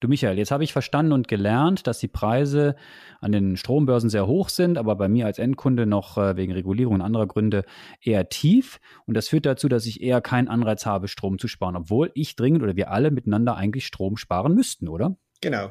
Du 0.00 0.08
Michael, 0.08 0.38
jetzt 0.38 0.50
habe 0.50 0.64
ich 0.64 0.72
verstanden 0.72 1.12
und 1.12 1.28
gelernt, 1.28 1.86
dass 1.86 1.98
die 1.98 2.08
Preise 2.08 2.74
an 3.20 3.32
den 3.32 3.58
Strombörsen 3.58 4.08
sehr 4.08 4.26
hoch 4.26 4.48
sind, 4.48 4.78
aber 4.78 4.96
bei 4.96 5.08
mir 5.08 5.26
als 5.26 5.38
Endkunde 5.38 5.84
noch 5.84 6.16
äh, 6.16 6.36
wegen 6.36 6.52
Regulierung 6.52 6.94
und 6.94 7.02
anderer 7.02 7.26
Gründe 7.26 7.66
eher 8.00 8.30
tief. 8.30 8.80
Und 9.04 9.14
das 9.14 9.28
führt 9.28 9.44
dazu, 9.44 9.68
dass 9.68 9.84
ich 9.84 10.02
eher 10.02 10.22
keinen 10.22 10.48
Anreiz 10.48 10.86
habe, 10.86 11.06
Strom 11.06 11.38
zu 11.38 11.48
sparen, 11.48 11.76
obwohl 11.76 12.10
ich 12.14 12.34
dringend 12.34 12.62
oder 12.62 12.76
wir 12.76 12.90
alle 12.90 13.10
miteinander 13.10 13.56
eigentlich 13.56 13.86
Strom 13.86 14.16
sparen 14.16 14.54
müssten, 14.54 14.88
oder? 14.88 15.16
Genau. 15.42 15.70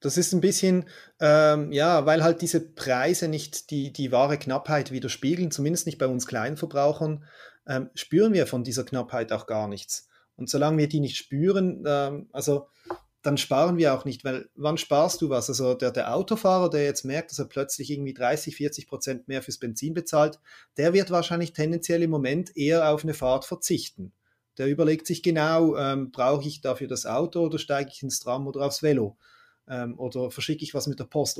Das 0.00 0.16
ist 0.16 0.32
ein 0.32 0.40
bisschen, 0.40 0.88
ähm, 1.20 1.70
ja, 1.70 2.06
weil 2.06 2.24
halt 2.24 2.42
diese 2.42 2.72
Preise 2.72 3.28
nicht 3.28 3.70
die, 3.70 3.92
die 3.92 4.10
wahre 4.10 4.36
Knappheit 4.36 4.90
widerspiegeln, 4.90 5.52
zumindest 5.52 5.86
nicht 5.86 5.98
bei 5.98 6.08
uns 6.08 6.26
Kleinverbrauchern, 6.26 7.24
ähm, 7.68 7.90
spüren 7.94 8.32
wir 8.32 8.48
von 8.48 8.64
dieser 8.64 8.84
Knappheit 8.84 9.30
auch 9.30 9.46
gar 9.46 9.68
nichts. 9.68 10.08
Und 10.34 10.48
solange 10.48 10.78
wir 10.78 10.88
die 10.88 11.00
nicht 11.00 11.18
spüren, 11.18 11.84
ähm, 11.86 12.30
also 12.32 12.66
dann 13.22 13.36
sparen 13.36 13.76
wir 13.76 13.94
auch 13.94 14.04
nicht, 14.04 14.24
weil 14.24 14.48
wann 14.54 14.78
sparst 14.78 15.20
du 15.20 15.28
was? 15.28 15.48
Also 15.50 15.74
der, 15.74 15.90
der 15.90 16.14
Autofahrer, 16.14 16.70
der 16.70 16.84
jetzt 16.84 17.04
merkt, 17.04 17.30
dass 17.30 17.38
er 17.38 17.44
plötzlich 17.46 17.90
irgendwie 17.90 18.14
30, 18.14 18.56
40 18.56 18.86
Prozent 18.86 19.28
mehr 19.28 19.42
fürs 19.42 19.58
Benzin 19.58 19.92
bezahlt, 19.92 20.38
der 20.78 20.94
wird 20.94 21.10
wahrscheinlich 21.10 21.52
tendenziell 21.52 22.02
im 22.02 22.10
Moment 22.10 22.56
eher 22.56 22.90
auf 22.90 23.02
eine 23.02 23.14
Fahrt 23.14 23.44
verzichten. 23.44 24.12
Der 24.56 24.68
überlegt 24.68 25.06
sich 25.06 25.22
genau, 25.22 25.76
ähm, 25.76 26.10
brauche 26.10 26.48
ich 26.48 26.60
dafür 26.60 26.88
das 26.88 27.06
Auto 27.06 27.40
oder 27.40 27.58
steige 27.58 27.90
ich 27.92 28.02
ins 28.02 28.20
Tram 28.20 28.46
oder 28.46 28.62
aufs 28.62 28.82
Velo? 28.82 29.18
Ähm, 29.68 29.98
oder 29.98 30.30
verschicke 30.30 30.64
ich 30.64 30.74
was 30.74 30.86
mit 30.86 30.98
der 30.98 31.04
Post, 31.04 31.38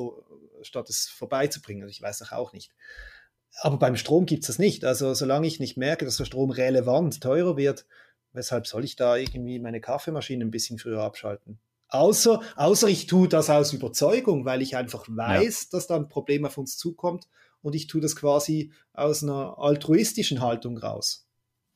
statt 0.63 0.91
es 0.91 1.09
vorbeizubringen? 1.09 1.83
Also 1.83 1.93
ich 1.93 2.03
weiß 2.03 2.19
doch 2.19 2.33
auch 2.33 2.53
nicht. 2.53 2.73
Aber 3.63 3.79
beim 3.79 3.97
Strom 3.97 4.27
gibt 4.27 4.45
es 4.45 4.49
das 4.49 4.59
nicht. 4.59 4.85
Also 4.85 5.15
solange 5.15 5.47
ich 5.47 5.61
nicht 5.61 5.77
merke, 5.77 6.05
dass 6.05 6.19
der 6.19 6.25
Strom 6.27 6.51
relevant 6.51 7.23
teurer 7.23 7.57
wird, 7.57 7.87
weshalb 8.33 8.67
soll 8.67 8.85
ich 8.85 8.97
da 8.97 9.17
irgendwie 9.17 9.59
meine 9.59 9.81
Kaffeemaschine 9.81 10.45
ein 10.45 10.51
bisschen 10.51 10.79
früher 10.79 11.03
abschalten? 11.03 11.59
Außer, 11.91 12.41
außer 12.57 12.89
ich 12.89 13.07
tue 13.07 13.29
das 13.29 13.51
aus 13.51 13.73
Überzeugung, 13.73 14.45
weil 14.45 14.63
ich 14.63 14.77
einfach 14.77 15.07
weiß, 15.09 15.63
ja. 15.63 15.69
dass 15.73 15.87
da 15.87 15.97
ein 15.97 16.09
Problem 16.09 16.45
auf 16.45 16.57
uns 16.57 16.77
zukommt 16.77 17.29
und 17.63 17.75
ich 17.75 17.87
tue 17.87 18.01
das 18.01 18.17
quasi 18.17 18.73
aus 18.93 19.23
einer 19.23 19.59
altruistischen 19.59 20.41
Haltung 20.41 20.79
raus. 20.79 21.27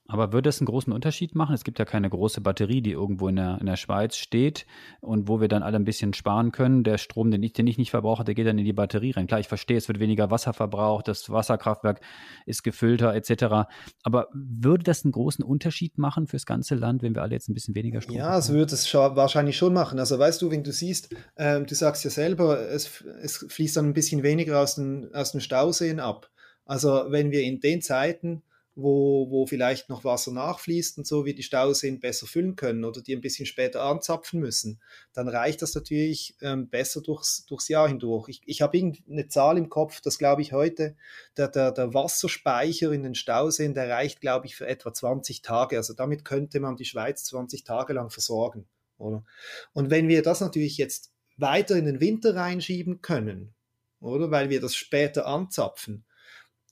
Aber 0.07 0.35
würde 0.35 0.51
es 0.51 0.61
einen 0.61 0.67
großen 0.67 0.93
Unterschied 0.93 1.35
machen? 1.35 1.55
Es 1.55 1.65
gibt 1.65 1.79
ja 1.79 1.87
keine 1.87 2.11
große 2.11 2.43
Batterie, 2.43 2.83
die 2.83 2.93
irgendwo 2.93 3.29
in 3.29 3.37
der, 3.37 3.57
in 3.59 3.67
der 3.67 3.77
Schweiz 3.77 4.17
steht 4.17 4.67
und 5.01 5.29
wo 5.29 5.41
wir 5.41 5.49
dann 5.49 5.63
alle 5.63 5.77
ein 5.77 5.85
bisschen 5.85 6.13
sparen 6.13 6.53
können. 6.53 6.85
Der 6.85 6.99
Strom, 6.99 7.31
den 7.31 7.43
ich, 7.43 7.55
den 7.55 7.67
ich 7.67 7.79
nicht 7.79 7.91
verbrauche, 7.91 8.23
der 8.23 8.35
geht 8.35 8.47
dann 8.47 8.59
in 8.59 8.67
die 8.67 8.75
Batterie 8.75 9.13
rein. 9.13 9.27
Klar, 9.27 9.41
ich 9.41 9.49
verstehe, 9.49 9.79
es 9.79 9.89
wird 9.89 10.01
weniger 10.01 10.31
Wasser 10.31 10.53
verbraucht, 10.53 11.09
das 11.09 11.31
Wasserkraftwerk 11.31 12.03
ist 12.45 12.63
gefüllter 12.63 13.15
etc. 13.15 13.67
Aber 14.03 14.29
würde 14.35 14.85
das 14.85 15.05
einen 15.05 15.13
großen 15.13 15.43
Unterschied 15.43 15.97
machen 15.97 16.27
fürs 16.27 16.45
ganze 16.45 16.75
Land, 16.75 17.03
wenn 17.03 17.15
wir 17.15 17.23
alle 17.23 17.33
jetzt 17.33 17.49
ein 17.49 17.55
bisschen 17.55 17.75
weniger 17.75 18.03
Strom 18.03 18.17
Ja, 18.17 18.37
es 18.37 18.51
würde 18.51 18.75
es 18.75 18.93
wahrscheinlich 18.93 19.57
schon 19.57 19.73
machen. 19.73 19.99
Also 19.99 20.19
weißt 20.19 20.43
du, 20.43 20.51
wenn 20.51 20.65
du 20.65 20.73
siehst, 20.73 21.17
ähm, 21.39 21.65
du 21.65 21.75
sagst 21.75 22.05
ja 22.05 22.11
selber, 22.11 22.61
es, 22.69 23.03
es 23.23 23.47
fließt 23.49 23.79
dann 23.79 23.87
ein 23.87 23.95
bisschen 23.95 24.23
weniger 24.23 24.61
aus 24.61 24.75
den, 24.75 25.15
aus 25.15 25.33
den 25.33 25.41
Stauseen 25.41 25.99
ab. 25.99 26.31
Also 26.67 27.07
wenn 27.09 27.31
wir 27.31 27.43
in 27.43 27.61
den 27.61 27.81
Zeiten 27.81 28.43
wo, 28.77 29.31
wo 29.31 29.47
vielleicht 29.47 29.89
noch 29.89 30.05
Wasser 30.05 30.33
nachfließt 30.33 30.99
und 30.99 31.07
so, 31.07 31.25
wie 31.25 31.35
die 31.35 31.43
Stauseen 31.45 32.01
besser 32.01 32.27
füllen 32.27 32.57
können 32.57 32.85
oder 32.85 33.01
die 33.01 33.15
ein 33.15 33.21
bisschen 33.21 33.47
später 33.47 33.83
anzapfen 33.83 34.41
müssen, 34.41 34.81
dann 35.13 35.29
reicht 35.29 35.63
das 35.63 35.75
natürlich 35.75 36.37
ähm, 36.41 36.69
besser 36.69 37.01
durchs, 37.01 37.47
durchs 37.47 37.69
Jahr 37.69 37.89
hindurch. 37.89 38.29
Ich, 38.29 38.43
ich 38.47 38.63
habe 38.63 38.77
irgendeine 38.77 39.29
Zahl 39.29 39.59
im 39.59 39.69
Kopf, 39.69 40.01
das 40.01 40.19
glaube 40.19 40.43
ich 40.43 40.53
heute, 40.53 40.97
der, 41.37 41.49
der, 41.49 41.71
der 41.71 41.95
Wasserspeicher 41.95 42.91
in 42.91 43.05
den 43.05 43.15
Stauseen, 43.15 43.75
der 43.75 43.89
reicht, 43.89 44.21
glaube 44.21 44.47
ich, 44.47 44.57
für 44.57 44.67
etwa 44.67 44.93
20 44.93 45.43
Tage. 45.43 45.77
Also 45.77 45.95
damit 45.95 46.25
könnte 46.25 46.59
man 46.59 46.77
die 46.77 46.85
Schweiz 46.85 47.25
20 47.25 47.63
Tage 47.63 47.93
lang 47.93 48.11
versorgen. 48.11 48.67
Oder? 48.99 49.25
Und 49.73 49.91
wenn 49.91 50.09
wir 50.09 50.23
das 50.23 50.41
natürlich 50.41 50.79
jetzt 50.79 51.13
weiter 51.37 51.77
in 51.77 51.85
den 51.85 52.01
Winter 52.01 52.35
reinschieben 52.35 53.03
können, 53.03 53.55
oder 54.01 54.31
weil 54.31 54.51
wir 54.51 54.61
das 54.61 54.75
später 54.77 55.27
anzapfen, 55.27 56.05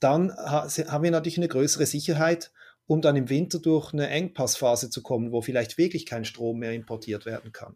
dann 0.03 0.31
haben 0.35 1.03
wir 1.03 1.11
natürlich 1.11 1.37
eine 1.37 1.47
größere 1.47 1.85
Sicherheit, 1.85 2.51
um 2.85 3.01
dann 3.01 3.15
im 3.15 3.29
Winter 3.29 3.59
durch 3.59 3.93
eine 3.93 4.09
Engpassphase 4.09 4.89
zu 4.89 5.01
kommen, 5.01 5.31
wo 5.31 5.41
vielleicht 5.41 5.77
wirklich 5.77 6.05
kein 6.05 6.25
Strom 6.25 6.59
mehr 6.59 6.73
importiert 6.73 7.25
werden 7.25 7.51
kann. 7.51 7.75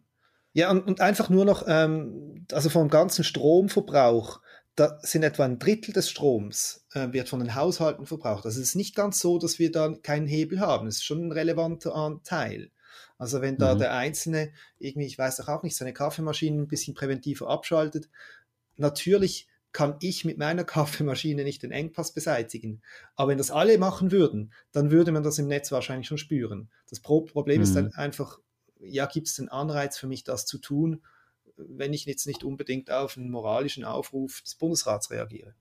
Ja, 0.52 0.70
und, 0.70 0.86
und 0.86 1.00
einfach 1.00 1.30
nur 1.30 1.44
noch, 1.44 1.64
ähm, 1.66 2.46
also 2.52 2.68
vom 2.68 2.88
ganzen 2.88 3.24
Stromverbrauch, 3.24 4.40
da 4.74 4.98
sind 5.02 5.22
etwa 5.22 5.44
ein 5.44 5.58
Drittel 5.58 5.92
des 5.92 6.08
Stroms 6.08 6.86
äh, 6.94 7.12
wird 7.12 7.28
von 7.28 7.40
den 7.40 7.54
Haushalten 7.54 8.06
verbraucht. 8.06 8.44
Also 8.44 8.60
es 8.60 8.68
ist 8.68 8.74
nicht 8.76 8.94
ganz 8.94 9.18
so, 9.18 9.38
dass 9.38 9.58
wir 9.58 9.72
da 9.72 9.92
keinen 10.02 10.26
Hebel 10.26 10.60
haben. 10.60 10.86
Es 10.86 10.96
ist 10.96 11.04
schon 11.04 11.26
ein 11.26 11.32
relevanter 11.32 11.94
Anteil. 11.94 12.70
Also 13.18 13.40
wenn 13.40 13.56
da 13.56 13.74
mhm. 13.74 13.80
der 13.80 13.94
Einzelne 13.94 14.52
irgendwie, 14.78 15.06
ich 15.06 15.18
weiß 15.18 15.40
auch 15.48 15.62
nicht, 15.64 15.76
seine 15.76 15.92
Kaffeemaschine 15.92 16.62
ein 16.62 16.68
bisschen 16.68 16.94
präventiver 16.94 17.48
abschaltet, 17.48 18.08
natürlich 18.76 19.48
kann 19.72 19.96
ich 20.00 20.24
mit 20.24 20.38
meiner 20.38 20.64
Kaffeemaschine 20.64 21.44
nicht 21.44 21.62
den 21.62 21.70
Engpass 21.70 22.12
beseitigen. 22.12 22.82
Aber 23.16 23.30
wenn 23.30 23.38
das 23.38 23.50
alle 23.50 23.78
machen 23.78 24.10
würden, 24.10 24.52
dann 24.72 24.90
würde 24.90 25.12
man 25.12 25.22
das 25.22 25.38
im 25.38 25.48
Netz 25.48 25.72
wahrscheinlich 25.72 26.08
schon 26.08 26.18
spüren. 26.18 26.70
Das 26.88 27.00
Problem 27.00 27.58
mhm. 27.58 27.62
ist 27.62 27.74
dann 27.74 27.86
mhm. 27.86 27.92
einfach, 27.94 28.38
ja, 28.80 29.06
gibt 29.06 29.28
es 29.28 29.36
den 29.36 29.48
Anreiz 29.48 29.98
für 29.98 30.06
mich, 30.06 30.24
das 30.24 30.46
zu 30.46 30.58
tun, 30.58 31.02
wenn 31.56 31.92
ich 31.92 32.04
jetzt 32.04 32.26
nicht 32.26 32.44
unbedingt 32.44 32.90
auf 32.90 33.16
einen 33.16 33.30
moralischen 33.30 33.84
Aufruf 33.84 34.42
des 34.42 34.54
Bundesrats 34.54 35.10
reagiere. 35.10 35.54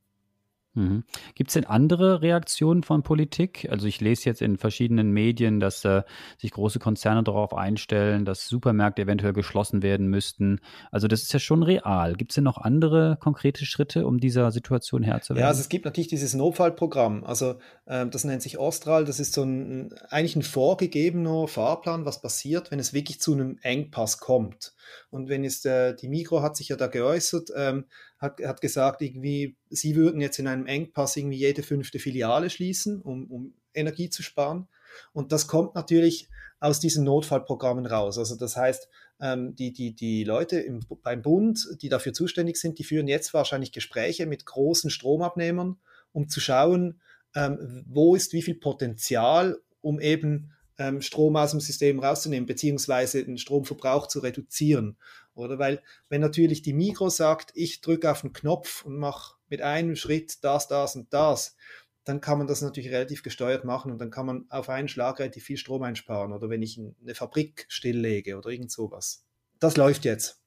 Mhm. 0.78 1.04
Gibt 1.34 1.50
es 1.50 1.56
denn 1.56 1.66
andere 1.66 2.22
Reaktionen 2.22 2.84
von 2.84 3.02
Politik? 3.02 3.68
Also 3.72 3.88
ich 3.88 4.00
lese 4.00 4.26
jetzt 4.26 4.44
in 4.44 4.58
verschiedenen 4.58 5.10
Medien, 5.12 5.60
dass 5.60 5.84
äh, 5.86 6.04
sich 6.38 6.52
große 6.52 6.78
Konzerne 6.78 7.24
darauf 7.24 7.56
einstellen, 7.56 8.26
dass 8.26 8.48
Supermärkte 8.48 9.02
eventuell 9.02 9.34
geschlossen 9.34 9.82
werden 9.82 10.08
müssten. 10.08 10.60
Also 10.92 11.08
das 11.08 11.24
ist 11.24 11.34
ja 11.34 11.40
schon 11.40 11.64
real. 11.64 12.14
Gibt 12.14 12.32
es 12.32 12.36
denn 12.36 12.44
noch 12.44 12.60
andere 12.60 13.18
konkrete 13.20 13.66
Schritte, 13.66 14.06
um 14.06 14.20
dieser 14.20 14.52
Situation 14.52 15.02
Herr 15.02 15.22
zu 15.22 15.34
werden? 15.34 15.42
Ja, 15.42 15.48
also 15.48 15.62
es 15.62 15.70
gibt 15.70 15.86
natürlich 15.86 16.10
dieses 16.10 16.36
Notfallprogramm. 16.36 17.24
Also 17.24 17.56
äh, 17.88 18.06
das 18.06 18.24
nennt 18.24 18.44
sich 18.44 18.60
Ostral. 18.60 19.04
Das 19.06 19.20
ist 19.20 19.34
so 19.34 19.42
ein 19.42 19.96
eigentlich 20.10 20.36
ein 20.36 20.44
vorgegebener 20.44 21.48
Fahrplan, 21.48 22.06
was 22.06 22.22
passiert, 22.22 22.70
wenn 22.70 22.78
es 22.78 22.94
wirklich 22.94 23.20
zu 23.20 23.34
einem 23.34 23.58
Engpass 23.64 24.20
kommt. 24.20 24.74
Und 25.10 25.28
wenn 25.28 25.44
es 25.44 25.66
äh, 25.66 25.96
die 25.96 26.08
Mikro 26.08 26.44
hat 26.44 26.56
sich 26.56 26.70
ja 26.70 26.76
da 26.76 26.86
geäußert, 26.86 27.50
ähm, 27.56 27.86
hat, 28.18 28.42
hat 28.42 28.62
gesagt, 28.62 29.02
irgendwie, 29.02 29.58
sie 29.70 29.96
würden 29.96 30.22
jetzt 30.22 30.40
in 30.40 30.48
einem 30.48 30.66
Engpass 30.66 31.16
irgendwie 31.16 31.38
jede 31.38 31.64
fünfte 31.64 32.00
Filiale 32.00 32.50
schließen, 32.50 33.02
um, 33.02 33.30
um 33.30 33.54
Energie 33.74 34.10
zu 34.10 34.24
sparen. 34.24 34.68
Und 35.14 35.32
das 35.32 35.48
kommt 35.48 35.76
natürlich 35.76 36.30
aus 36.60 36.80
diesen 36.80 37.04
Notfallprogrammen 37.04 37.86
raus. 37.86 38.18
Also 38.18 38.36
das 38.36 38.56
heißt, 38.56 38.88
ähm, 39.20 39.56
die, 39.56 39.72
die, 39.72 39.96
die 39.96 40.24
Leute 40.24 40.60
im, 40.60 40.80
beim 41.04 41.22
Bund, 41.22 41.68
die 41.82 41.90
dafür 41.90 42.14
zuständig 42.14 42.58
sind, 42.58 42.80
die 42.80 42.84
führen 42.84 43.08
jetzt 43.08 43.34
wahrscheinlich 43.34 43.72
Gespräche 43.72 44.26
mit 44.26 44.46
großen 44.46 44.90
Stromabnehmern, 44.90 45.78
um 46.14 46.30
zu 46.30 46.40
schauen, 46.40 47.00
ähm, 47.36 47.86
wo 47.88 48.16
ist 48.16 48.34
wie 48.34 48.42
viel 48.42 48.56
Potenzial, 48.56 49.58
um 49.82 50.00
eben 50.00 50.54
ähm, 50.78 51.02
Strom 51.02 51.36
aus 51.36 51.52
dem 51.52 51.60
System 51.60 52.00
rauszunehmen, 52.00 52.46
beziehungsweise 52.46 53.24
den 53.24 53.38
Stromverbrauch 53.38 54.08
zu 54.08 54.20
reduzieren. 54.20 54.98
Oder 55.34 55.60
weil, 55.60 55.82
wenn 56.10 56.22
natürlich 56.22 56.62
die 56.62 56.74
Mikro 56.74 57.10
sagt, 57.10 57.52
ich 57.56 57.82
drücke 57.82 58.12
auf 58.12 58.22
den 58.22 58.34
Knopf 58.34 58.86
und 58.86 58.98
mache 58.98 59.36
mit 59.50 59.62
einem 59.62 59.96
Schritt 59.96 60.44
das, 60.44 60.68
das 60.68 60.96
und 60.96 61.14
das, 61.14 61.56
dann 62.04 62.22
kann 62.22 62.38
man 62.38 62.48
das 62.48 62.62
natürlich 62.62 62.92
relativ 62.92 63.22
gesteuert 63.22 63.66
machen 63.66 63.92
und 63.92 64.00
dann 64.00 64.12
kann 64.12 64.26
man 64.26 64.46
auf 64.50 64.70
einen 64.70 64.88
Schlag 64.88 65.20
relativ 65.20 65.44
viel 65.44 65.58
Strom 65.58 65.84
einsparen. 65.84 66.32
Oder 66.32 66.50
wenn 66.50 66.62
ich 66.62 66.80
eine 66.80 67.16
Fabrik 67.16 67.66
stilllege 67.68 68.38
oder 68.38 68.50
irgend 68.50 68.72
sowas. 68.72 69.26
Das 69.60 69.76
läuft 69.78 70.06
jetzt. 70.06 70.42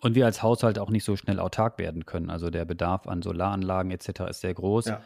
Und 0.00 0.14
wir 0.14 0.26
als 0.26 0.42
Haushalt 0.42 0.78
auch 0.78 0.90
nicht 0.90 1.04
so 1.04 1.16
schnell 1.16 1.38
autark 1.38 1.78
werden 1.78 2.06
können. 2.06 2.30
Also 2.30 2.50
der 2.50 2.64
Bedarf 2.64 3.06
an 3.06 3.22
Solaranlagen 3.22 3.90
etc. 3.90 4.20
ist 4.30 4.40
sehr 4.40 4.54
groß. 4.54 4.86
Ja. 4.86 5.02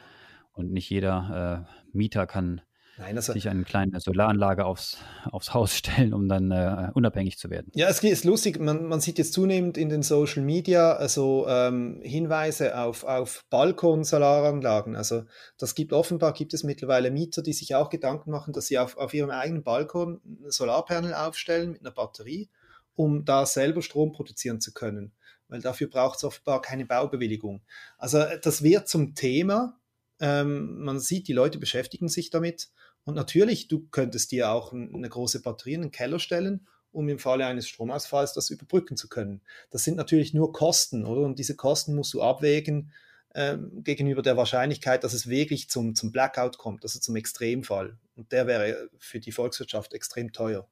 Und 0.52 0.73
nicht 0.73 0.88
jeder 0.88 1.66
äh, 1.68 1.96
Mieter 1.96 2.26
kann 2.26 2.62
Nein, 2.99 3.17
also, 3.17 3.35
sich 3.35 3.49
eine 3.50 3.65
kleine 3.65 4.00
Solaranlage 4.00 4.65
aufs, 4.65 4.97
aufs 5.31 5.53
Haus 5.53 5.75
stellen, 5.76 6.15
um 6.15 6.29
dann 6.29 6.50
äh, 6.50 6.91
unabhängig 6.95 7.37
zu 7.37 7.50
werden. 7.50 7.71
Ja, 7.75 7.88
es 7.88 8.03
ist 8.03 8.25
lustig, 8.25 8.59
man, 8.59 8.87
man 8.87 9.00
sieht 9.00 9.19
jetzt 9.19 9.35
zunehmend 9.35 9.76
in 9.76 9.91
den 9.91 10.03
Social 10.03 10.43
Media 10.43 10.95
also 10.95 11.47
ähm, 11.49 12.00
Hinweise 12.03 12.79
auf, 12.79 13.05
auf 13.05 13.45
Balkon-Solaranlagen. 13.50 14.97
Also 14.97 15.25
das 15.59 15.75
gibt 15.75 15.93
offenbar, 15.93 16.33
gibt 16.33 16.55
es 16.55 16.65
mittlerweile 16.65 17.11
Mieter, 17.11 17.43
die 17.43 17.53
sich 17.53 17.75
auch 17.75 17.91
Gedanken 17.91 18.31
machen, 18.31 18.55
dass 18.55 18.67
sie 18.67 18.79
auf, 18.79 18.97
auf 18.97 19.12
ihrem 19.12 19.31
eigenen 19.31 19.62
Balkon 19.62 20.21
ein 20.25 20.50
Solarpanel 20.50 21.12
aufstellen 21.12 21.73
mit 21.73 21.83
einer 21.83 21.91
Batterie, 21.91 22.49
um 22.95 23.26
da 23.26 23.45
selber 23.45 23.83
Strom 23.83 24.12
produzieren 24.12 24.61
zu 24.61 24.73
können. 24.73 25.12
Weil 25.49 25.61
dafür 25.61 25.88
braucht 25.88 26.17
es 26.17 26.25
offenbar 26.25 26.62
keine 26.62 26.87
Baubewilligung. 26.87 27.62
Also 27.99 28.25
das 28.43 28.62
wird 28.62 28.88
zum 28.88 29.15
Thema. 29.15 29.79
Ähm, 30.20 30.82
man 30.82 31.00
sieht, 31.00 31.28
die 31.28 31.32
Leute 31.32 31.58
beschäftigen 31.58 32.08
sich 32.08 32.30
damit. 32.30 32.70
Und 33.04 33.14
natürlich, 33.14 33.68
du 33.68 33.87
könntest 33.90 34.32
dir 34.32 34.50
auch 34.50 34.73
eine 34.73 35.08
große 35.08 35.42
Batterie 35.42 35.75
in 35.75 35.82
den 35.82 35.90
Keller 35.90 36.18
stellen, 36.18 36.66
um 36.90 37.08
im 37.08 37.18
Falle 37.18 37.46
eines 37.46 37.68
Stromausfalls 37.68 38.32
das 38.32 38.50
überbrücken 38.50 38.96
zu 38.96 39.08
können. 39.08 39.42
Das 39.70 39.85
sind 39.85 39.96
natürlich 39.96 40.35
nur 40.35 40.52
Kosten, 40.52 41.04
oder? 41.04 41.20
Und 41.23 41.38
diese 41.38 41.54
Kosten 41.54 41.94
musst 41.94 42.14
du 42.14 42.23
abwägen 42.23 42.92
ähm, 43.35 43.85
gegenüber 43.85 44.23
der 44.23 44.37
Wahrscheinlichkeit, 44.37 45.04
dass 45.04 45.12
es 45.12 45.28
wirklich 45.28 45.68
zum, 45.68 45.94
zum 45.94 46.11
Blackout 46.11 46.56
kommt, 46.56 46.82
also 46.85 46.99
zum 46.99 47.14
Extremfall. 47.16 47.99
Und 48.16 48.32
der 48.32 48.46
wäre 48.46 48.88
für 48.99 49.20
die 49.20 49.32
Volkswirtschaft 49.32 49.92
extrem 49.92 50.32
teuer. 50.32 50.66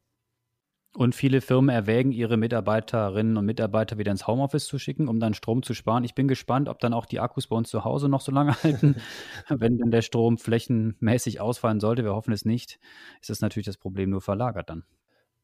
Und 0.96 1.16
viele 1.16 1.40
Firmen 1.40 1.74
erwägen, 1.74 2.12
ihre 2.12 2.36
Mitarbeiterinnen 2.36 3.36
und 3.36 3.44
Mitarbeiter 3.44 3.98
wieder 3.98 4.12
ins 4.12 4.28
Homeoffice 4.28 4.66
zu 4.66 4.78
schicken, 4.78 5.08
um 5.08 5.18
dann 5.18 5.34
Strom 5.34 5.64
zu 5.64 5.74
sparen. 5.74 6.04
Ich 6.04 6.14
bin 6.14 6.28
gespannt, 6.28 6.68
ob 6.68 6.78
dann 6.78 6.94
auch 6.94 7.06
die 7.06 7.18
Akkus 7.18 7.48
bei 7.48 7.56
uns 7.56 7.68
zu 7.68 7.84
Hause 7.84 8.08
noch 8.08 8.20
so 8.20 8.30
lange 8.30 8.54
halten. 8.62 8.94
Wenn 9.48 9.78
dann 9.78 9.90
der 9.90 10.02
Strom 10.02 10.38
flächenmäßig 10.38 11.40
ausfallen 11.40 11.80
sollte, 11.80 12.04
wir 12.04 12.14
hoffen 12.14 12.32
es 12.32 12.44
nicht, 12.44 12.78
ist 13.20 13.30
das 13.30 13.40
natürlich 13.40 13.66
das 13.66 13.76
Problem 13.76 14.10
nur 14.10 14.20
verlagert 14.20 14.70
dann. 14.70 14.84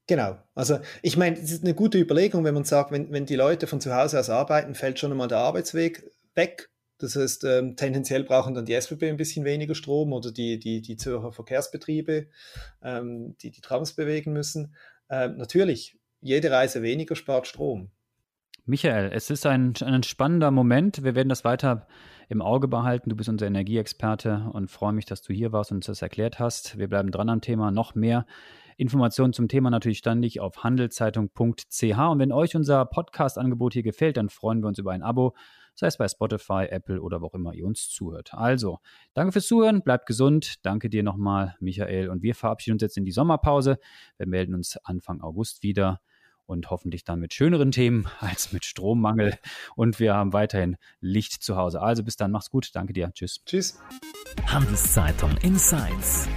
Genau. 0.07 0.39
Also 0.55 0.79
ich 1.03 1.17
meine, 1.17 1.37
es 1.37 1.51
ist 1.51 1.65
eine 1.65 1.75
gute 1.75 1.99
Überlegung, 1.99 2.45
wenn 2.45 2.55
man 2.55 2.65
sagt, 2.65 2.93
wenn, 2.93 3.13
wenn 3.13 3.27
die 3.27 3.37
Leute 3.37 3.67
von 3.67 3.81
zu 3.81 3.95
Hause 3.95 4.21
aus 4.21 4.31
arbeiten, 4.31 4.75
fällt 4.75 4.99
schon 4.99 5.11
einmal 5.11 5.29
der 5.29 5.39
Arbeitsweg 5.39 6.11
weg. 6.35 6.71
Das 6.99 7.17
heißt, 7.17 7.45
ähm, 7.45 7.77
tendenziell 7.77 8.25
brauchen 8.25 8.55
dann 8.55 8.67
die 8.67 8.75
SBB 8.75 9.05
ein 9.05 9.17
bisschen 9.17 9.45
weniger 9.45 9.75
Strom 9.75 10.13
oder 10.13 10.33
die, 10.33 10.59
die, 10.59 10.83
die 10.83 10.97
Zürcher 10.97 11.33
Verkehrsbetriebe, 11.33 12.27
ähm, 12.83 13.37
die 13.41 13.51
die 13.51 13.61
Trams 13.61 13.95
bewegen 13.95 14.33
müssen. 14.33 14.75
Äh, 15.11 15.29
natürlich, 15.29 15.99
jede 16.21 16.51
Reise 16.51 16.83
weniger 16.83 17.17
spart 17.17 17.47
Strom. 17.47 17.91
Michael, 18.65 19.11
es 19.13 19.31
ist 19.31 19.45
ein, 19.47 19.75
ein 19.83 20.05
spannender 20.05 20.51
Moment. 20.51 21.03
Wir 21.03 21.17
werden 21.17 21.29
das 21.29 21.45
weiter 21.45 21.89
im 22.29 22.41
Auge 22.41 22.69
behalten. 22.69 23.11
Du 23.11 23.17
bist 23.17 23.29
unser 23.29 23.47
Energieexperte 23.47 24.49
und 24.53 24.71
freue 24.71 24.93
mich, 24.93 25.07
dass 25.07 25.23
du 25.23 25.33
hier 25.33 25.51
warst 25.53 25.73
und 25.73 25.79
uns 25.79 25.87
das 25.87 26.03
erklärt 26.03 26.39
hast. 26.39 26.79
Wir 26.79 26.89
bleiben 26.89 27.11
dran 27.11 27.29
am 27.29 27.41
Thema. 27.41 27.73
Noch 27.73 27.97
mehr 27.97 28.27
Informationen 28.77 29.33
zum 29.33 29.49
Thema 29.49 29.71
natürlich 29.71 29.99
ständig 29.99 30.39
auf 30.39 30.63
handelszeitung.ch. 30.63 31.83
Und 31.83 32.19
wenn 32.21 32.31
euch 32.31 32.55
unser 32.55 32.85
Podcast-Angebot 32.85 33.73
hier 33.73 33.83
gefällt, 33.83 34.17
dann 34.17 34.29
freuen 34.29 34.63
wir 34.63 34.69
uns 34.69 34.79
über 34.79 34.93
ein 34.93 35.03
Abo 35.03 35.35
sei 35.81 35.89
es 35.89 35.99
bei 35.99 36.07
Spotify, 36.09 36.67
Apple 36.71 37.01
oder 37.01 37.21
wo 37.21 37.27
auch 37.27 37.35
immer 37.35 37.55
ihr 37.55 37.67
uns 37.67 37.89
zuhört. 37.89 38.35
Also, 38.35 38.79
danke 39.15 39.33
fürs 39.33 39.47
Zuhören, 39.47 39.83
bleibt 39.83 40.07
gesund. 40.07 40.65
Danke 40.65 40.89
dir 40.91 41.03
nochmal, 41.03 41.57
Michael. 41.61 42.09
Und 42.09 42.23
wir 42.23 42.35
verabschieden 42.35 42.75
uns 42.75 42.83
jetzt 42.83 42.97
in 42.97 43.05
die 43.05 43.13
Sommerpause. 43.13 43.79
Wir 44.17 44.27
melden 44.27 44.55
uns 44.55 44.77
Anfang 44.85 45.21
August 45.21 45.63
wieder 45.63 46.01
und 46.47 46.71
hoffentlich 46.71 47.05
dann 47.05 47.21
mit 47.21 47.33
schöneren 47.33 47.73
Themen 47.73 48.07
als 48.21 48.53
mit 48.53 48.65
Strommangel. 48.65 49.39
Und 49.75 49.99
wir 50.01 50.15
haben 50.15 50.33
weiterhin 50.33 50.77
Licht 51.01 51.43
zu 51.43 51.57
Hause. 51.57 51.81
Also 51.81 52.05
bis 52.05 52.17
dann, 52.17 52.31
mach's 52.31 52.51
gut. 52.51 52.71
Danke 52.75 52.93
dir. 52.93 53.11
Tschüss. 53.15 53.43
Tschüss. 53.45 53.79
Handelszeitung 54.47 55.37
Insights. 55.43 56.29